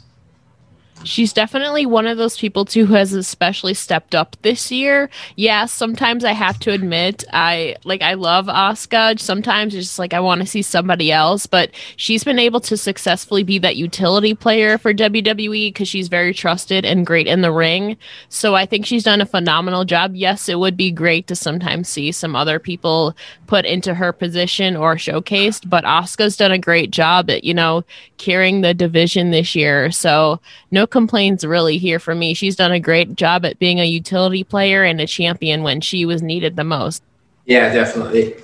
[1.06, 5.08] She's definitely one of those people too who has especially stepped up this year.
[5.36, 9.18] Yeah, sometimes I have to admit I like I love Asuka.
[9.20, 12.76] Sometimes it's just like I want to see somebody else, but she's been able to
[12.76, 17.52] successfully be that utility player for WWE because she's very trusted and great in the
[17.52, 17.96] ring.
[18.28, 20.14] So I think she's done a phenomenal job.
[20.14, 23.14] Yes, it would be great to sometimes see some other people
[23.46, 27.84] put into her position or showcased, but Asuka's done a great job at, you know,
[28.18, 29.90] carrying the division this year.
[29.90, 30.40] So
[30.70, 32.32] no complaints really here for me.
[32.32, 36.06] She's done a great job at being a utility player and a champion when she
[36.06, 37.02] was needed the most.
[37.44, 38.34] Yeah, definitely.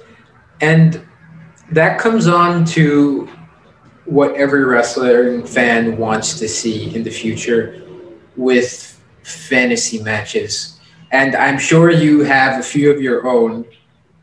[0.61, 1.01] And
[1.71, 3.27] that comes on to
[4.05, 7.83] what every wrestling fan wants to see in the future
[8.37, 10.79] with fantasy matches.
[11.11, 13.65] And I'm sure you have a few of your own,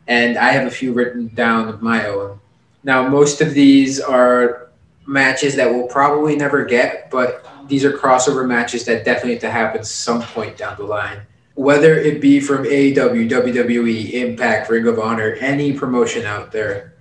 [0.08, 2.40] and I have a few written down of my own.
[2.84, 4.69] Now, most of these are
[5.10, 9.52] matches that we'll probably never get, but these are crossover matches that definitely have to
[9.52, 11.22] happen some point down the line.
[11.56, 16.94] Whether it be from AEW, WWE, Impact, Ring of Honor, any promotion out there,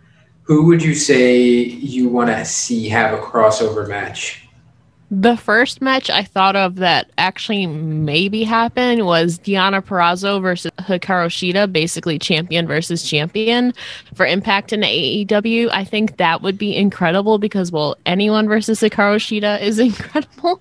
[0.42, 4.47] who would you say you want to see have a crossover match?
[5.10, 11.28] The first match I thought of that actually maybe happened was Deonna Purrazzo versus Hikaru
[11.28, 13.72] Shida, basically champion versus champion
[14.14, 15.70] for Impact in AEW.
[15.72, 20.60] I think that would be incredible because, well, anyone versus Hikaru Shida is incredible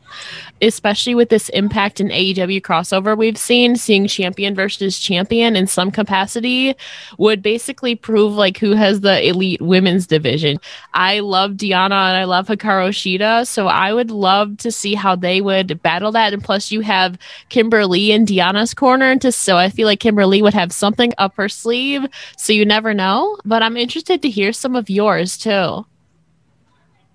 [0.61, 5.91] especially with this impact in AEW crossover we've seen, seeing champion versus champion in some
[5.91, 6.75] capacity
[7.17, 10.59] would basically prove like who has the elite women's division.
[10.93, 15.15] I love Deonna and I love Hikaru Shida, so I would love to see how
[15.15, 16.33] they would battle that.
[16.33, 17.17] And plus, you have
[17.49, 21.35] Kimber Lee in Deonna's corner, to so I feel like Kimberly would have something up
[21.37, 22.05] her sleeve.
[22.37, 25.85] So you never know, but I'm interested to hear some of yours too.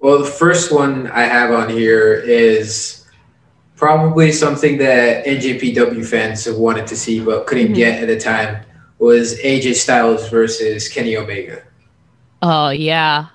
[0.01, 3.07] Well, the first one I have on here is
[3.77, 7.75] probably something that NJPW fans have wanted to see but couldn't mm-hmm.
[7.75, 8.65] get at the time
[8.99, 11.63] was AJ Styles versus Kenny Omega.
[12.43, 13.27] Oh yeah.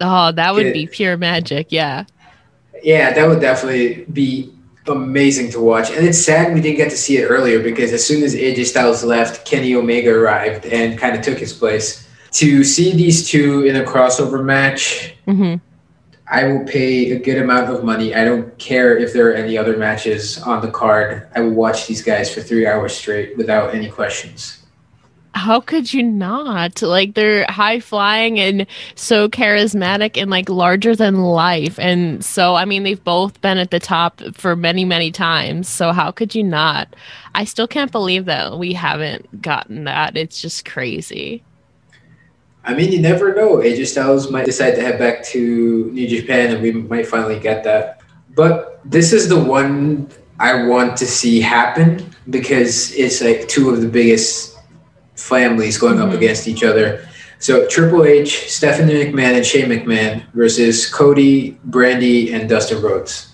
[0.00, 1.68] Oh, that would be pure magic.
[1.70, 2.04] Yeah.
[2.84, 4.52] Yeah, that would definitely be
[4.86, 5.90] amazing to watch.
[5.90, 8.66] And it's sad we didn't get to see it earlier because as soon as AJ
[8.66, 12.06] Styles left, Kenny Omega arrived and kind of took his place.
[12.32, 15.56] To see these two in a crossover match, mm-hmm.
[16.30, 18.14] I will pay a good amount of money.
[18.14, 21.28] I don't care if there are any other matches on the card.
[21.34, 24.63] I will watch these guys for three hours straight without any questions.
[25.34, 26.80] How could you not?
[26.80, 31.78] Like they're high flying and so charismatic and like larger than life.
[31.78, 35.68] And so I mean they've both been at the top for many, many times.
[35.68, 36.94] So how could you not?
[37.34, 40.16] I still can't believe that we haven't gotten that.
[40.16, 41.42] It's just crazy.
[42.66, 43.56] I mean, you never know.
[43.56, 47.62] AJ Styles might decide to head back to New Japan and we might finally get
[47.64, 48.00] that.
[48.34, 53.80] But this is the one I want to see happen because it's like two of
[53.82, 54.53] the biggest
[55.16, 56.10] families going mm-hmm.
[56.10, 57.06] up against each other.
[57.38, 63.30] So Triple H, Stephanie McMahon, and Shane McMahon versus Cody, Brandi, and Dustin Rhodes.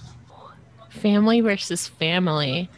[0.88, 2.68] Family versus family.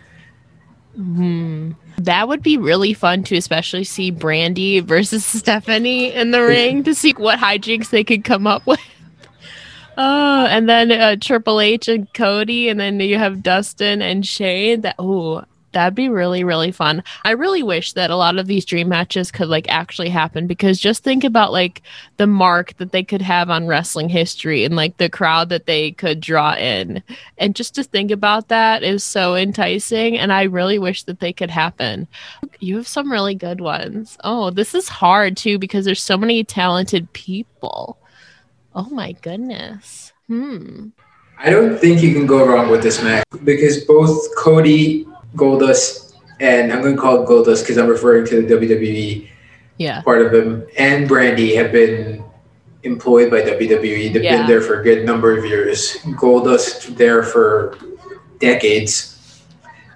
[0.94, 1.72] Hmm.
[1.96, 6.94] That would be really fun to especially see Brandi versus Stephanie in the ring to
[6.94, 8.80] see what hijinks they could come up with.
[9.96, 14.80] Oh, and then uh, Triple H and Cody, and then you have Dustin and Shane.
[14.82, 17.02] That oh, that'd be really really fun.
[17.24, 20.78] I really wish that a lot of these dream matches could like actually happen because
[20.80, 21.82] just think about like
[22.16, 25.92] the mark that they could have on wrestling history and like the crowd that they
[25.92, 27.02] could draw in,
[27.38, 30.18] and just to think about that is so enticing.
[30.18, 32.06] And I really wish that they could happen.
[32.60, 34.16] You have some really good ones.
[34.24, 37.98] Oh, this is hard too because there's so many talented people.
[38.74, 40.12] Oh my goodness.
[40.28, 40.88] Hmm.
[41.38, 46.72] I don't think you can go wrong with this match because both Cody Goldust and
[46.72, 49.28] I'm going to call it Goldust because I'm referring to the WWE
[49.78, 50.02] yeah.
[50.02, 52.24] part of him and Brandi have been
[52.82, 54.12] employed by WWE.
[54.12, 54.38] They've yeah.
[54.38, 55.96] been there for a good number of years.
[56.02, 57.78] Goldust there for
[58.38, 59.42] decades.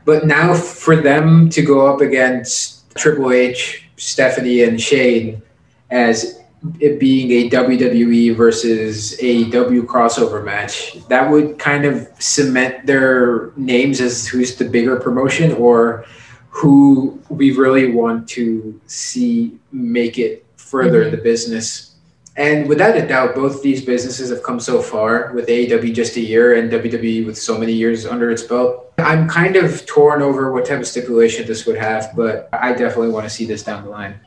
[0.04, 5.42] But now for them to go up against Triple H, Stephanie, and Shane
[5.90, 6.40] as
[6.80, 14.00] it being a WWE versus AEW crossover match, that would kind of cement their names
[14.00, 16.04] as who's the bigger promotion or
[16.50, 21.08] who we really want to see make it further mm-hmm.
[21.08, 21.96] in the business.
[22.36, 26.20] And without a doubt, both these businesses have come so far with AEW just a
[26.20, 28.92] year and WWE with so many years under its belt.
[28.98, 33.10] I'm kind of torn over what type of stipulation this would have, but I definitely
[33.10, 34.20] want to see this down the line.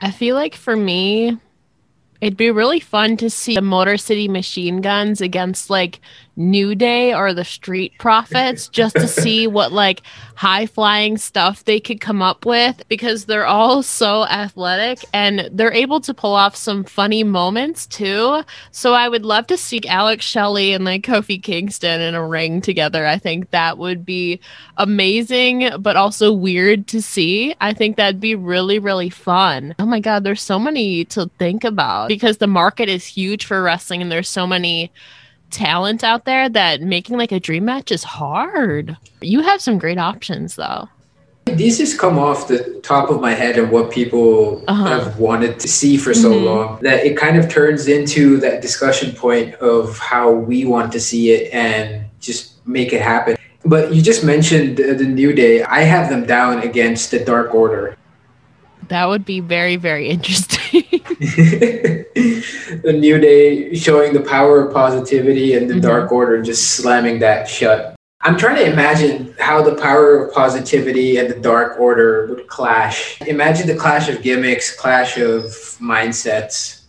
[0.00, 1.38] I feel like for me,
[2.20, 6.00] It'd be really fun to see the Motor City Machine Guns against like
[6.36, 10.02] New Day or the Street Profits just to see what like
[10.34, 15.72] high flying stuff they could come up with because they're all so athletic and they're
[15.72, 18.42] able to pull off some funny moments too.
[18.72, 22.60] So I would love to see Alex Shelley and like Kofi Kingston in a ring
[22.60, 23.06] together.
[23.06, 24.40] I think that would be
[24.76, 27.54] amazing, but also weird to see.
[27.60, 29.74] I think that'd be really, really fun.
[29.78, 33.62] Oh my God, there's so many to think about because the market is huge for
[33.62, 34.90] wrestling and there's so many
[35.54, 38.96] talent out there that making like a dream match is hard.
[39.20, 40.88] You have some great options though.
[41.46, 44.86] These just come off the top of my head and what people uh-huh.
[44.86, 46.44] have wanted to see for so mm-hmm.
[46.44, 51.00] long that it kind of turns into that discussion point of how we want to
[51.00, 53.36] see it and just make it happen.
[53.64, 55.62] But you just mentioned the New Day.
[55.62, 57.96] I have them down against the Dark Order.
[58.88, 60.84] That would be very, very interesting.
[62.82, 65.82] the New Day showing the power of positivity and the mm-hmm.
[65.82, 67.94] Dark Order just slamming that shut.
[68.22, 73.20] I'm trying to imagine how the power of positivity and the Dark Order would clash.
[73.22, 75.42] Imagine the clash of gimmicks, clash of
[75.78, 76.84] mindsets.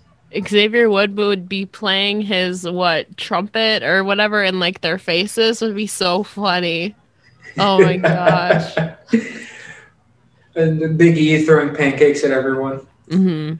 [0.48, 5.76] Xavier Wood would be playing his what trumpet or whatever, in like their faces would
[5.76, 6.96] be so funny.
[7.58, 8.76] Oh my gosh!
[10.56, 12.86] And the Big E throwing pancakes at everyone.
[13.10, 13.56] Mm-hmm.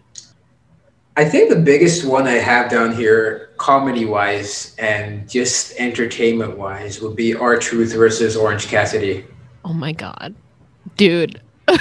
[1.18, 7.00] I think the biggest one I have down here, comedy wise and just entertainment wise,
[7.02, 9.26] would be R-Truth versus Orange Cassidy.
[9.64, 10.36] Oh my god,
[10.98, 11.42] dude.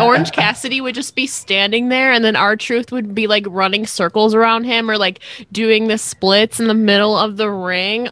[0.00, 4.34] Orange Cassidy would just be standing there, and then R-Truth would be like running circles
[4.34, 5.20] around him or like
[5.52, 8.08] doing the splits in the middle of the ring.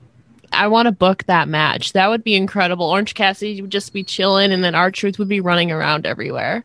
[0.54, 1.92] I want to book that match.
[1.92, 2.86] That would be incredible.
[2.86, 6.64] Orange Cassidy would just be chilling, and then R-Truth would be running around everywhere.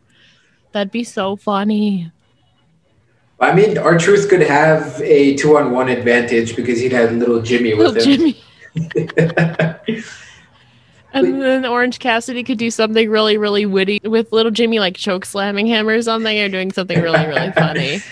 [0.71, 2.11] That'd be so funny.
[3.39, 8.11] I mean, R-Truth could have a two-on-one advantage because he'd have little Jimmy with little
[8.11, 8.17] him.
[8.17, 8.43] Jimmy.
[11.13, 15.25] and then Orange Cassidy could do something really, really witty with little Jimmy, like choke
[15.25, 17.99] slamming him or something, or doing something really, really funny.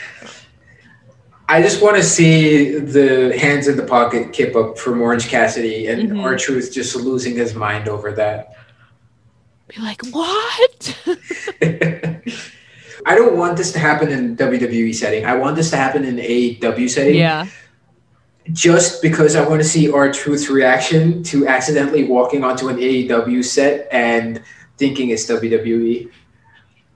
[1.49, 5.87] I just want to see the hands in the pocket kip up from Orange Cassidy
[5.87, 6.19] and mm-hmm.
[6.19, 8.53] R-Truth just losing his mind over that.
[9.69, 10.97] Be like, what?
[13.05, 15.25] I don't want this to happen in WWE setting.
[15.25, 17.15] I want this to happen in AEW setting.
[17.15, 17.47] Yeah.
[18.51, 23.87] Just because I want to see R-Truth's reaction to accidentally walking onto an AEW set
[23.91, 24.41] and
[24.77, 26.11] thinking it's WWE.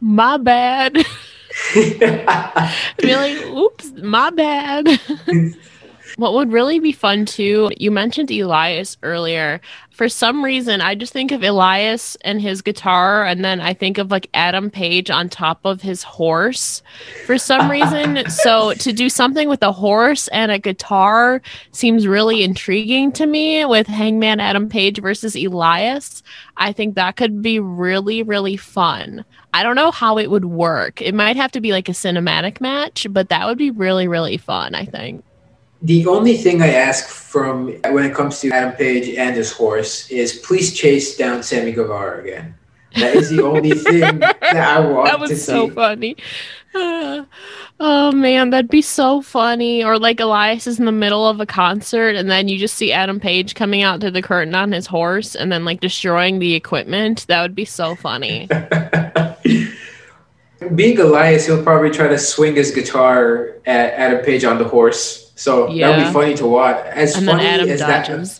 [0.02, 0.98] my bad.
[1.74, 5.00] be like, oops, my bad.
[6.18, 9.62] what would really be fun too, you mentioned Elias earlier.
[9.92, 13.98] For some reason, I just think of Elias and his guitar, and then I think
[13.98, 16.82] of like Adam Page on top of his horse
[17.26, 18.24] for some reason.
[18.30, 21.42] so to do something with a horse and a guitar
[21.72, 26.24] seems really intriguing to me with Hangman Adam Page versus Elias.
[26.58, 29.26] I think that could be really, really fun.
[29.54, 31.02] I don't know how it would work.
[31.02, 34.38] It might have to be like a cinematic match, but that would be really, really
[34.38, 35.24] fun, I think.
[35.82, 40.10] The only thing I ask from when it comes to Adam Page and his horse
[40.12, 42.56] is please chase down Sammy Guevara again.
[42.96, 45.74] That is the only thing that I want that was to so see.
[45.74, 46.18] funny.
[46.76, 49.84] oh man, that'd be so funny.
[49.84, 52.92] Or like Elias is in the middle of a concert and then you just see
[52.92, 56.54] Adam Page coming out to the curtain on his horse and then like destroying the
[56.54, 57.26] equipment.
[57.28, 58.48] That would be so funny.
[60.76, 65.21] Being Elias, he'll probably try to swing his guitar at Adam Page on the horse.
[65.42, 66.78] So that would be funny to watch.
[66.86, 68.40] As and funny as dodges.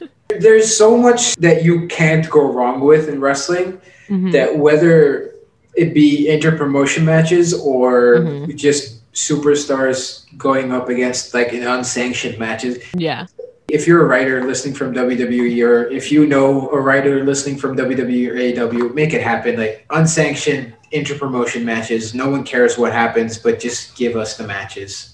[0.00, 3.80] that, there's so much that you can't go wrong with in wrestling.
[4.08, 4.32] Mhm.
[4.32, 5.30] that whether
[5.74, 8.56] it be inter-promotion matches or Mhm.
[8.56, 13.26] just superstars going up against like in unsanctioned matches Yeah.
[13.70, 17.76] if you're a writer listening from WWE or if you know a writer listening from
[17.76, 19.56] WWE or AEW, make it happen.
[19.56, 22.12] Like unsanctioned inter-promotion matches.
[22.14, 25.11] No one cares what happens, but just give us the matches.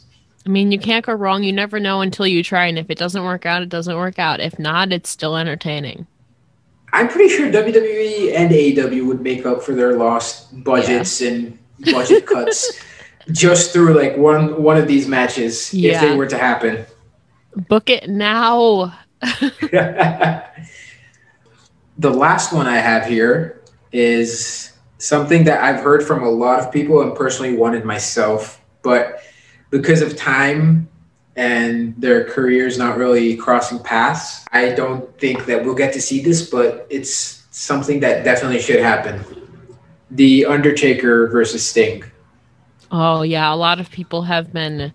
[0.48, 1.42] I mean, you can't go wrong.
[1.42, 2.64] You never know until you try.
[2.64, 4.40] And if it doesn't work out, it doesn't work out.
[4.40, 6.06] If not, it's still entertaining.
[6.90, 11.58] I'm pretty sure WWE and AEW would make up for their lost budgets and
[11.92, 12.82] budget cuts
[13.30, 16.86] just through like one one of these matches if they were to happen.
[17.68, 18.98] Book it now.
[19.20, 20.50] the
[21.98, 27.02] last one I have here is something that I've heard from a lot of people
[27.02, 29.22] and personally wanted myself, but
[29.70, 30.88] because of time
[31.36, 36.20] and their careers not really crossing paths, I don't think that we'll get to see
[36.20, 39.24] this, but it's something that definitely should happen.
[40.10, 42.04] The Undertaker versus Sting.
[42.90, 43.52] Oh, yeah.
[43.52, 44.92] A lot of people have been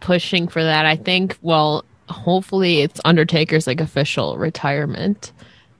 [0.00, 0.86] pushing for that.
[0.86, 5.32] I think, well, hopefully it's Undertaker's like official retirement.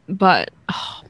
[0.08, 1.00] But, oh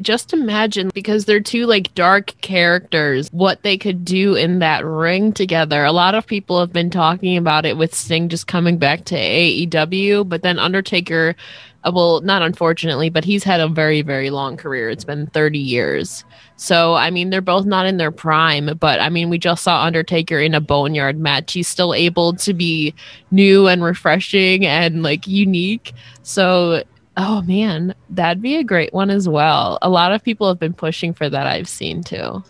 [0.00, 5.32] just imagine because they're two like dark characters, what they could do in that ring
[5.32, 5.84] together.
[5.84, 9.16] A lot of people have been talking about it with Sting just coming back to
[9.16, 11.36] AEW, but then Undertaker,
[11.84, 14.90] uh, well, not unfortunately, but he's had a very, very long career.
[14.90, 16.24] It's been 30 years.
[16.56, 19.84] So, I mean, they're both not in their prime, but I mean, we just saw
[19.84, 21.52] Undertaker in a boneyard match.
[21.52, 22.94] He's still able to be
[23.30, 25.92] new and refreshing and like unique.
[26.22, 26.82] So,
[27.16, 29.78] oh man, that'd be a great one as well.
[29.82, 32.42] A lot of people have been pushing for that, I've seen too.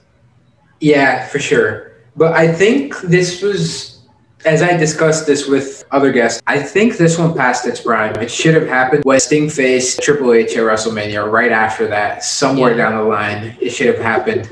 [0.80, 1.92] Yeah, for sure.
[2.16, 4.00] But I think this was,
[4.44, 8.14] as I discussed this with other guests, I think this one passed its prime.
[8.16, 11.30] It should have happened when Sting faced Triple H at WrestleMania.
[11.30, 12.76] Right after that, somewhere Yeah.
[12.90, 14.48] down the line, it should have happened.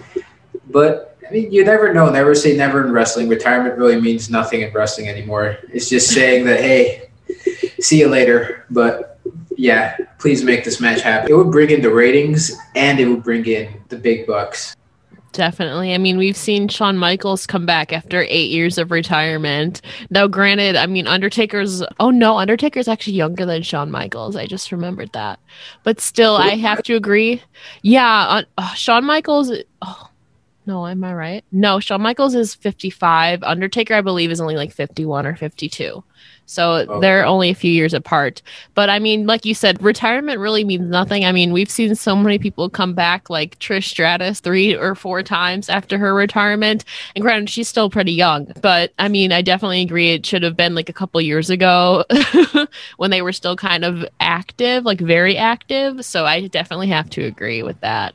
[0.70, 2.10] But I mean, you never know.
[2.10, 3.28] Never say never in wrestling.
[3.28, 5.56] Retirement really means nothing in wrestling anymore.
[5.72, 7.08] It's just saying that, hey,
[7.80, 8.66] see you later.
[8.70, 9.13] But
[9.56, 11.30] yeah, please make this match happen.
[11.30, 14.74] It would bring in the ratings and it would bring in the big bucks.
[15.34, 15.92] Definitely.
[15.92, 19.80] I mean, we've seen Shawn Michaels come back after eight years of retirement.
[20.08, 24.36] Now, granted, I mean, Undertaker's, oh no, Undertaker's actually younger than Shawn Michaels.
[24.36, 25.40] I just remembered that.
[25.82, 27.42] But still, I have to agree.
[27.82, 29.50] Yeah, uh, Shawn Michaels,
[29.82, 30.08] oh,
[30.66, 31.44] no, am I right?
[31.52, 33.42] No, Shawn Michaels is 55.
[33.42, 36.02] Undertaker, I believe, is only like 51 or 52.
[36.46, 37.00] So oh, Okay.
[37.00, 38.42] they're only a few years apart.
[38.74, 41.24] But I mean, like you said, retirement really means nothing.
[41.24, 45.22] I mean, we've seen so many people come back, like Trish Stratus, three or four
[45.22, 46.84] times after her retirement.
[47.14, 48.52] And granted, she's still pretty young.
[48.60, 52.04] But I mean, I definitely agree it should have been like a couple years ago
[52.98, 56.04] when they were still kind of active, like very active.
[56.04, 58.14] So I definitely have to agree with that.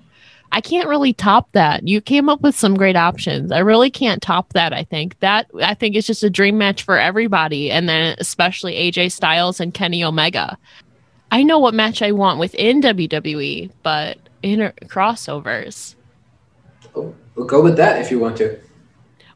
[0.52, 1.88] I can't really top that.
[1.88, 3.52] You came up with some great options.
[3.52, 4.74] I really can't top that.
[4.74, 8.74] I think that I think it's just a dream match for everybody, and then especially
[8.74, 10.58] AJ Styles and Kenny Omega.
[11.32, 15.96] I know what match I want within WWE, but in crossovers.
[16.96, 18.60] Oh, we'll go with that if you want to.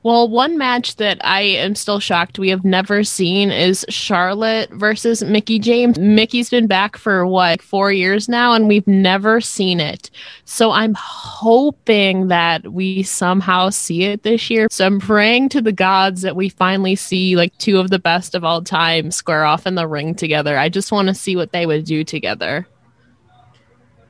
[0.04, 5.24] Well, one match that I am still shocked we have never seen is Charlotte versus
[5.24, 5.97] Mickie James.
[5.97, 10.12] Mickie's been back for what, four years now, and we've never seen it.
[10.43, 14.68] So I'm hoping that we somehow see it this year.
[14.70, 18.36] So I'm praying to the gods that we finally see like two of the best
[18.36, 20.58] of all time square off in the ring together.
[20.58, 22.68] I just want to see what they would do together.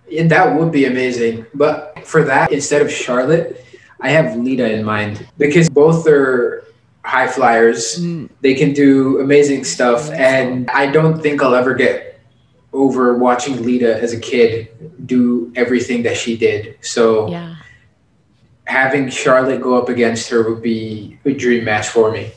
[0.10, 1.46] Yeah, that would be amazing.
[1.54, 3.64] But for that, instead of Charlotte,
[4.04, 6.68] I have Lita in mind because both are
[7.06, 8.00] high flyers.
[8.00, 8.30] Mm.
[8.42, 12.20] They can do amazing stuff, and I don't think I'll ever get
[12.74, 14.68] over watching Lita as a kid
[15.08, 16.78] do everything that she did.
[16.82, 17.56] So yeah.
[18.66, 22.32] having Charlotte go up against her would be a dream match for me.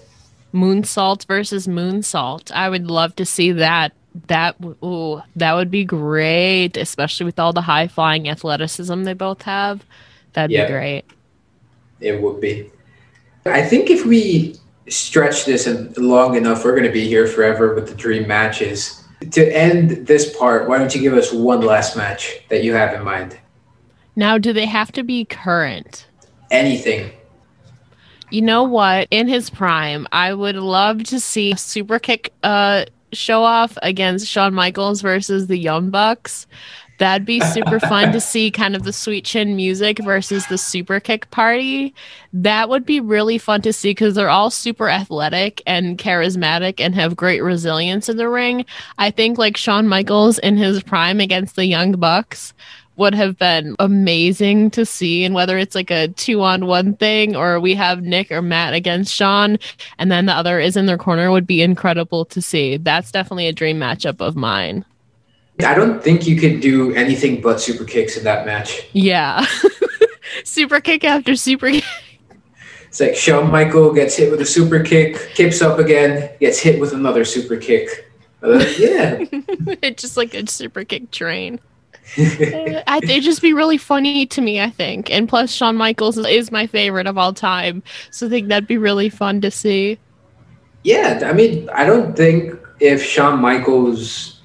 [0.54, 2.52] Moonsault versus Moonsault.
[2.52, 3.92] I would love to see that.
[4.28, 9.42] That ooh, that would be great, especially with all the high flying athleticism they both
[9.42, 9.84] have.
[10.32, 11.04] That'd be great.
[12.00, 12.70] It would be.
[13.44, 14.56] I think if we
[14.88, 15.66] stretch this
[15.96, 19.02] long enough, we're going to be here forever with the dream matches.
[19.30, 22.94] To end this part, why don't you give us one last match that you have
[22.94, 23.38] in mind?
[24.14, 26.06] Now, do they have to be current?
[26.50, 27.12] Anything.
[28.30, 29.08] You know what?
[29.10, 34.54] In his prime, I would love to see super kick uh, show off against Shawn
[34.54, 36.46] Michaels versus the Young Bucks.
[36.98, 41.00] That'd be super fun to see kind of the sweet chin music versus the super
[41.00, 41.94] kick party.
[42.32, 46.94] That would be really fun to see because they're all super athletic and charismatic and
[46.94, 48.64] have great resilience in the ring.
[48.98, 52.54] I think like Shawn Michaels in his prime against the Young Bucks
[52.96, 55.24] would have been amazing to see.
[55.24, 58.72] And whether it's like a two on one thing or we have Nick or Matt
[58.72, 59.58] against Shawn
[59.98, 62.78] and then the other is in their corner would be incredible to see.
[62.78, 64.84] That's definitely a dream matchup of mine.
[65.60, 68.86] I don't think you could do anything but super kicks in that match.
[68.92, 69.46] Yeah.
[70.44, 71.84] super kick after super kick.
[72.88, 76.80] It's like Shawn Michael gets hit with a super kick, kicks up again, gets hit
[76.80, 78.10] with another super kick.
[78.42, 79.18] Uh, yeah.
[79.82, 81.58] it's just like a super kick train.
[82.18, 85.10] uh, it'd just be really funny to me, I think.
[85.10, 87.82] And plus, Shawn Michaels is, is my favorite of all time.
[88.10, 89.98] So I think that'd be really fun to see.
[90.84, 91.20] Yeah.
[91.24, 94.35] I mean, I don't think if Shawn Michaels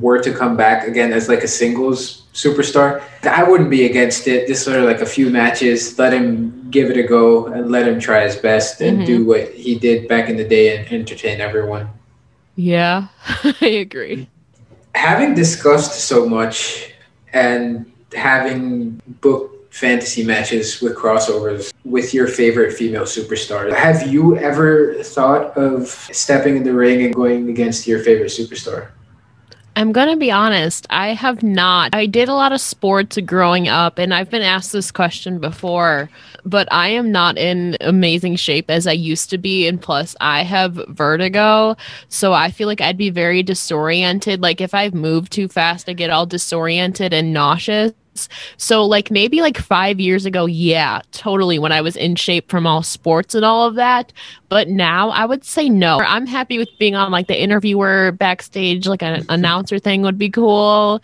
[0.00, 4.46] were to come back again as like a singles superstar, I wouldn't be against it.
[4.46, 7.88] Just sort of like a few matches, let him give it a go and let
[7.88, 9.06] him try his best and mm-hmm.
[9.06, 11.88] do what he did back in the day and entertain everyone.
[12.56, 13.08] Yeah,
[13.60, 14.28] I agree.
[14.94, 16.92] Having discussed so much
[17.32, 23.72] and having booked fantasy matches with crossovers with your favorite female superstar.
[23.72, 28.90] Have you ever thought of stepping in the ring and going against your favorite superstar?
[29.78, 30.88] I'm going to be honest.
[30.90, 31.94] I have not.
[31.94, 36.10] I did a lot of sports growing up, and I've been asked this question before,
[36.44, 39.68] but I am not in amazing shape as I used to be.
[39.68, 41.76] And plus, I have vertigo.
[42.08, 44.42] So I feel like I'd be very disoriented.
[44.42, 47.92] Like, if I've moved too fast, I get all disoriented and nauseous.
[48.56, 52.66] So, like, maybe like five years ago, yeah, totally, when I was in shape from
[52.66, 54.12] all sports and all of that.
[54.48, 56.00] But now I would say no.
[56.00, 60.30] I'm happy with being on like the interviewer backstage, like an announcer thing would be
[60.30, 61.02] cool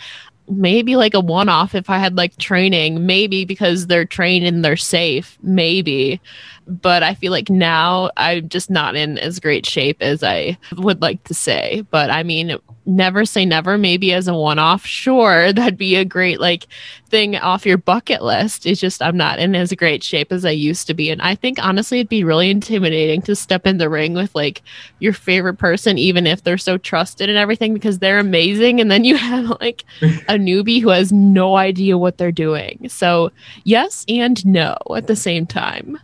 [0.48, 4.64] maybe like a one off if I had like training, maybe because they're trained and
[4.64, 6.20] they're safe, maybe.
[6.66, 11.02] But I feel like now I'm just not in as great shape as I would
[11.02, 11.84] like to say.
[11.90, 16.04] But I mean, never say never, maybe as a one off, sure, that'd be a
[16.04, 16.66] great like
[17.08, 18.66] thing off your bucket list.
[18.66, 21.10] It's just I'm not in as great shape as I used to be.
[21.10, 24.62] And I think honestly it'd be really intimidating to step in the ring with like
[24.98, 28.80] your favorite person, even if they're so trusted and everything, because they're amazing.
[28.80, 32.88] And then you have like a newbie who has no idea what they're doing.
[32.88, 33.32] So
[33.64, 35.98] yes and no at the same time.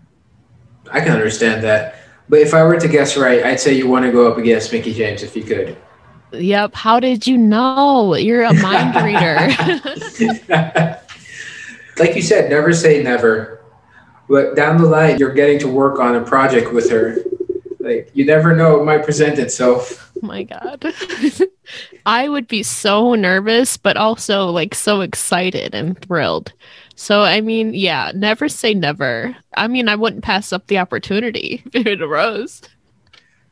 [0.93, 1.97] I can understand that.
[2.29, 4.73] But if I were to guess right, I'd say you want to go up against
[4.73, 5.77] Mickie James if you could.
[6.33, 6.75] Yep.
[6.75, 8.15] How did you know?
[8.15, 9.49] You're a mind reader.
[11.99, 13.63] like you said, never say never.
[14.29, 17.17] But down the line, you're getting to work on a project with her.
[17.81, 20.13] Like you never know, it might present itself.
[20.23, 20.85] Oh my god.
[22.07, 26.53] I would be so nervous, but also like so excited and thrilled.
[26.97, 29.37] So I mean, yeah, never say never.
[29.57, 32.63] I mean, I wouldn't pass up the opportunity if it arose.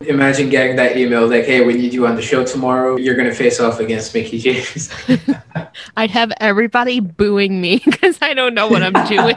[0.03, 2.97] Imagine getting that email like, "Hey, we need you on the show tomorrow.
[2.97, 4.91] You're going to face off against Mickie James."
[5.97, 9.35] I'd have everybody booing me because I don't know what I'm doing.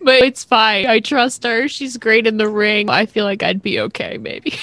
[0.00, 0.86] but it's fine.
[0.86, 1.66] I trust her.
[1.66, 2.88] She's great in the ring.
[2.88, 4.54] I feel like I'd be okay, maybe.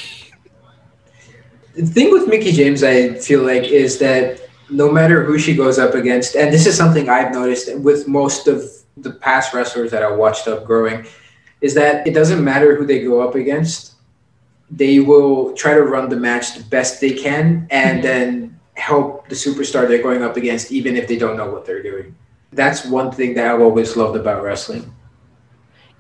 [1.76, 5.80] the thing with Mickie James, I feel like, is that no matter who she goes
[5.80, 8.64] up against, and this is something I've noticed with most of
[8.98, 11.06] the past wrestlers that I watched up growing,
[11.62, 13.90] is that it doesn't matter who they go up against
[14.72, 18.02] they will try to run the match the best they can and mm-hmm.
[18.02, 21.84] then help the superstar they're going up against, even if they don't know what they're
[21.84, 22.16] doing.
[22.52, 24.94] That's one thing that I've always loved about wrestling.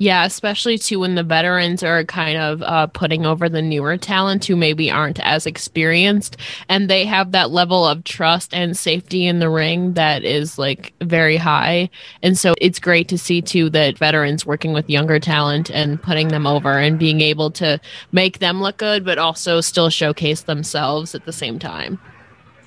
[0.01, 4.45] Yeah, especially too when the veterans are kind of uh, putting over the newer talent
[4.45, 6.37] who maybe aren't as experienced,
[6.69, 10.93] and they have that level of trust and safety in the ring that is like
[11.01, 11.89] very high.
[12.23, 16.29] And so it's great to see too that veterans working with younger talent and putting
[16.29, 17.77] them over and being able to
[18.13, 21.99] make them look good, but also still showcase themselves at the same time.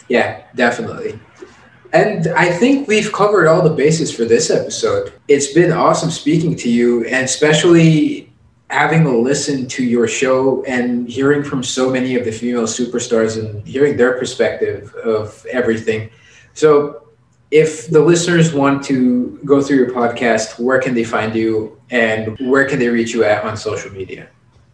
[0.09, 1.19] Yeah, definitely.
[1.93, 5.13] And I think we've covered all the bases for this episode.
[5.29, 8.33] It's been awesome speaking to you, and especially
[8.71, 13.39] having to listen to your show and hearing from so many of the female superstars
[13.39, 16.09] and hearing their perspective of everything.
[16.55, 16.99] So,
[17.51, 22.39] if the listeners want to go through your podcast, where can they find you and
[22.39, 24.29] where can they reach you at on social media?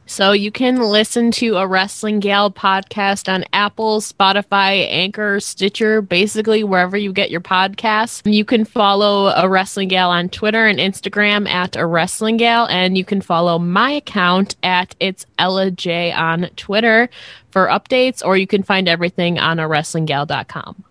[0.08, 6.64] So you can listen to a Wrestling Gal podcast on Apple, Spotify, Anchor, Stitcher, basically
[6.64, 8.22] wherever you get your podcasts.
[8.24, 12.96] You can follow a Wrestling Gal on Twitter and Instagram at a Wrestling Gal, and
[12.96, 17.10] you can follow my account at it's Ella Jay on Twitter
[17.50, 20.84] for updates, or you can find everything on a WrestlingGal.com.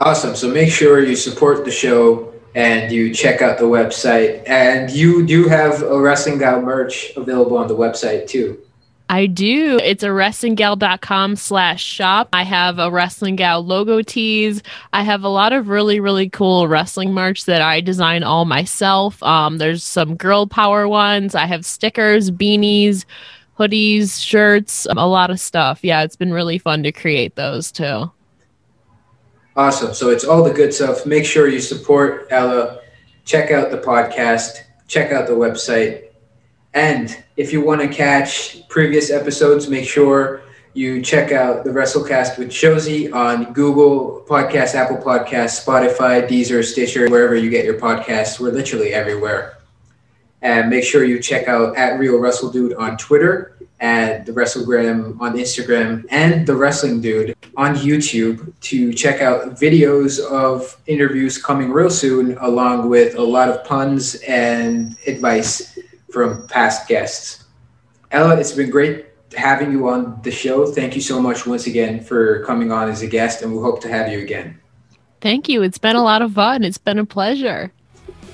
[0.00, 0.34] Awesome.
[0.34, 4.48] So make sure you support the show and you check out the website.
[4.48, 8.58] And you do have a Wrestling Gal merch available on the website too.
[9.08, 9.78] I do.
[9.82, 12.30] It's a wrestlinggal.com slash shop.
[12.32, 14.62] I have a Wrestling Gal logo tees.
[14.94, 19.22] I have a lot of really, really cool wrestling merch that I design all myself.
[19.22, 21.34] Um, there's some girl power ones.
[21.34, 23.04] I have stickers, beanies,
[23.58, 25.80] hoodies, shirts, a lot of stuff.
[25.82, 28.10] Yeah, it's been really fun to create those too.
[29.54, 29.92] Awesome.
[29.92, 31.04] So it's all the good stuff.
[31.04, 32.80] Make sure you support Ella.
[33.24, 34.58] Check out the podcast.
[34.88, 36.08] Check out the website.
[36.74, 40.42] And if you want to catch previous episodes, make sure
[40.74, 47.10] you check out the WrestleCast with Shozy on Google Podcast, Apple Podcast, Spotify, Deezer, Stitcher,
[47.10, 48.40] wherever you get your podcasts.
[48.40, 49.58] We're literally everywhere.
[50.40, 53.51] And make sure you check out at Real Wrestle Dude on Twitter
[53.82, 60.24] and the WrestleGram on Instagram and the Wrestling Dude on YouTube to check out videos
[60.24, 65.76] of interviews coming real soon, along with a lot of puns and advice
[66.12, 67.44] from past guests.
[68.12, 69.06] Ella, it's been great
[69.36, 70.64] having you on the show.
[70.64, 73.80] Thank you so much once again for coming on as a guest, and we hope
[73.82, 74.60] to have you again.
[75.20, 75.62] Thank you.
[75.62, 76.62] It's been a lot of fun.
[76.62, 77.72] It's been a pleasure.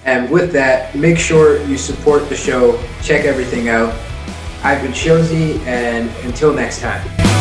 [0.04, 3.94] And with that, make sure you support the show, check everything out
[4.62, 7.37] I've been Shozy, and until next time.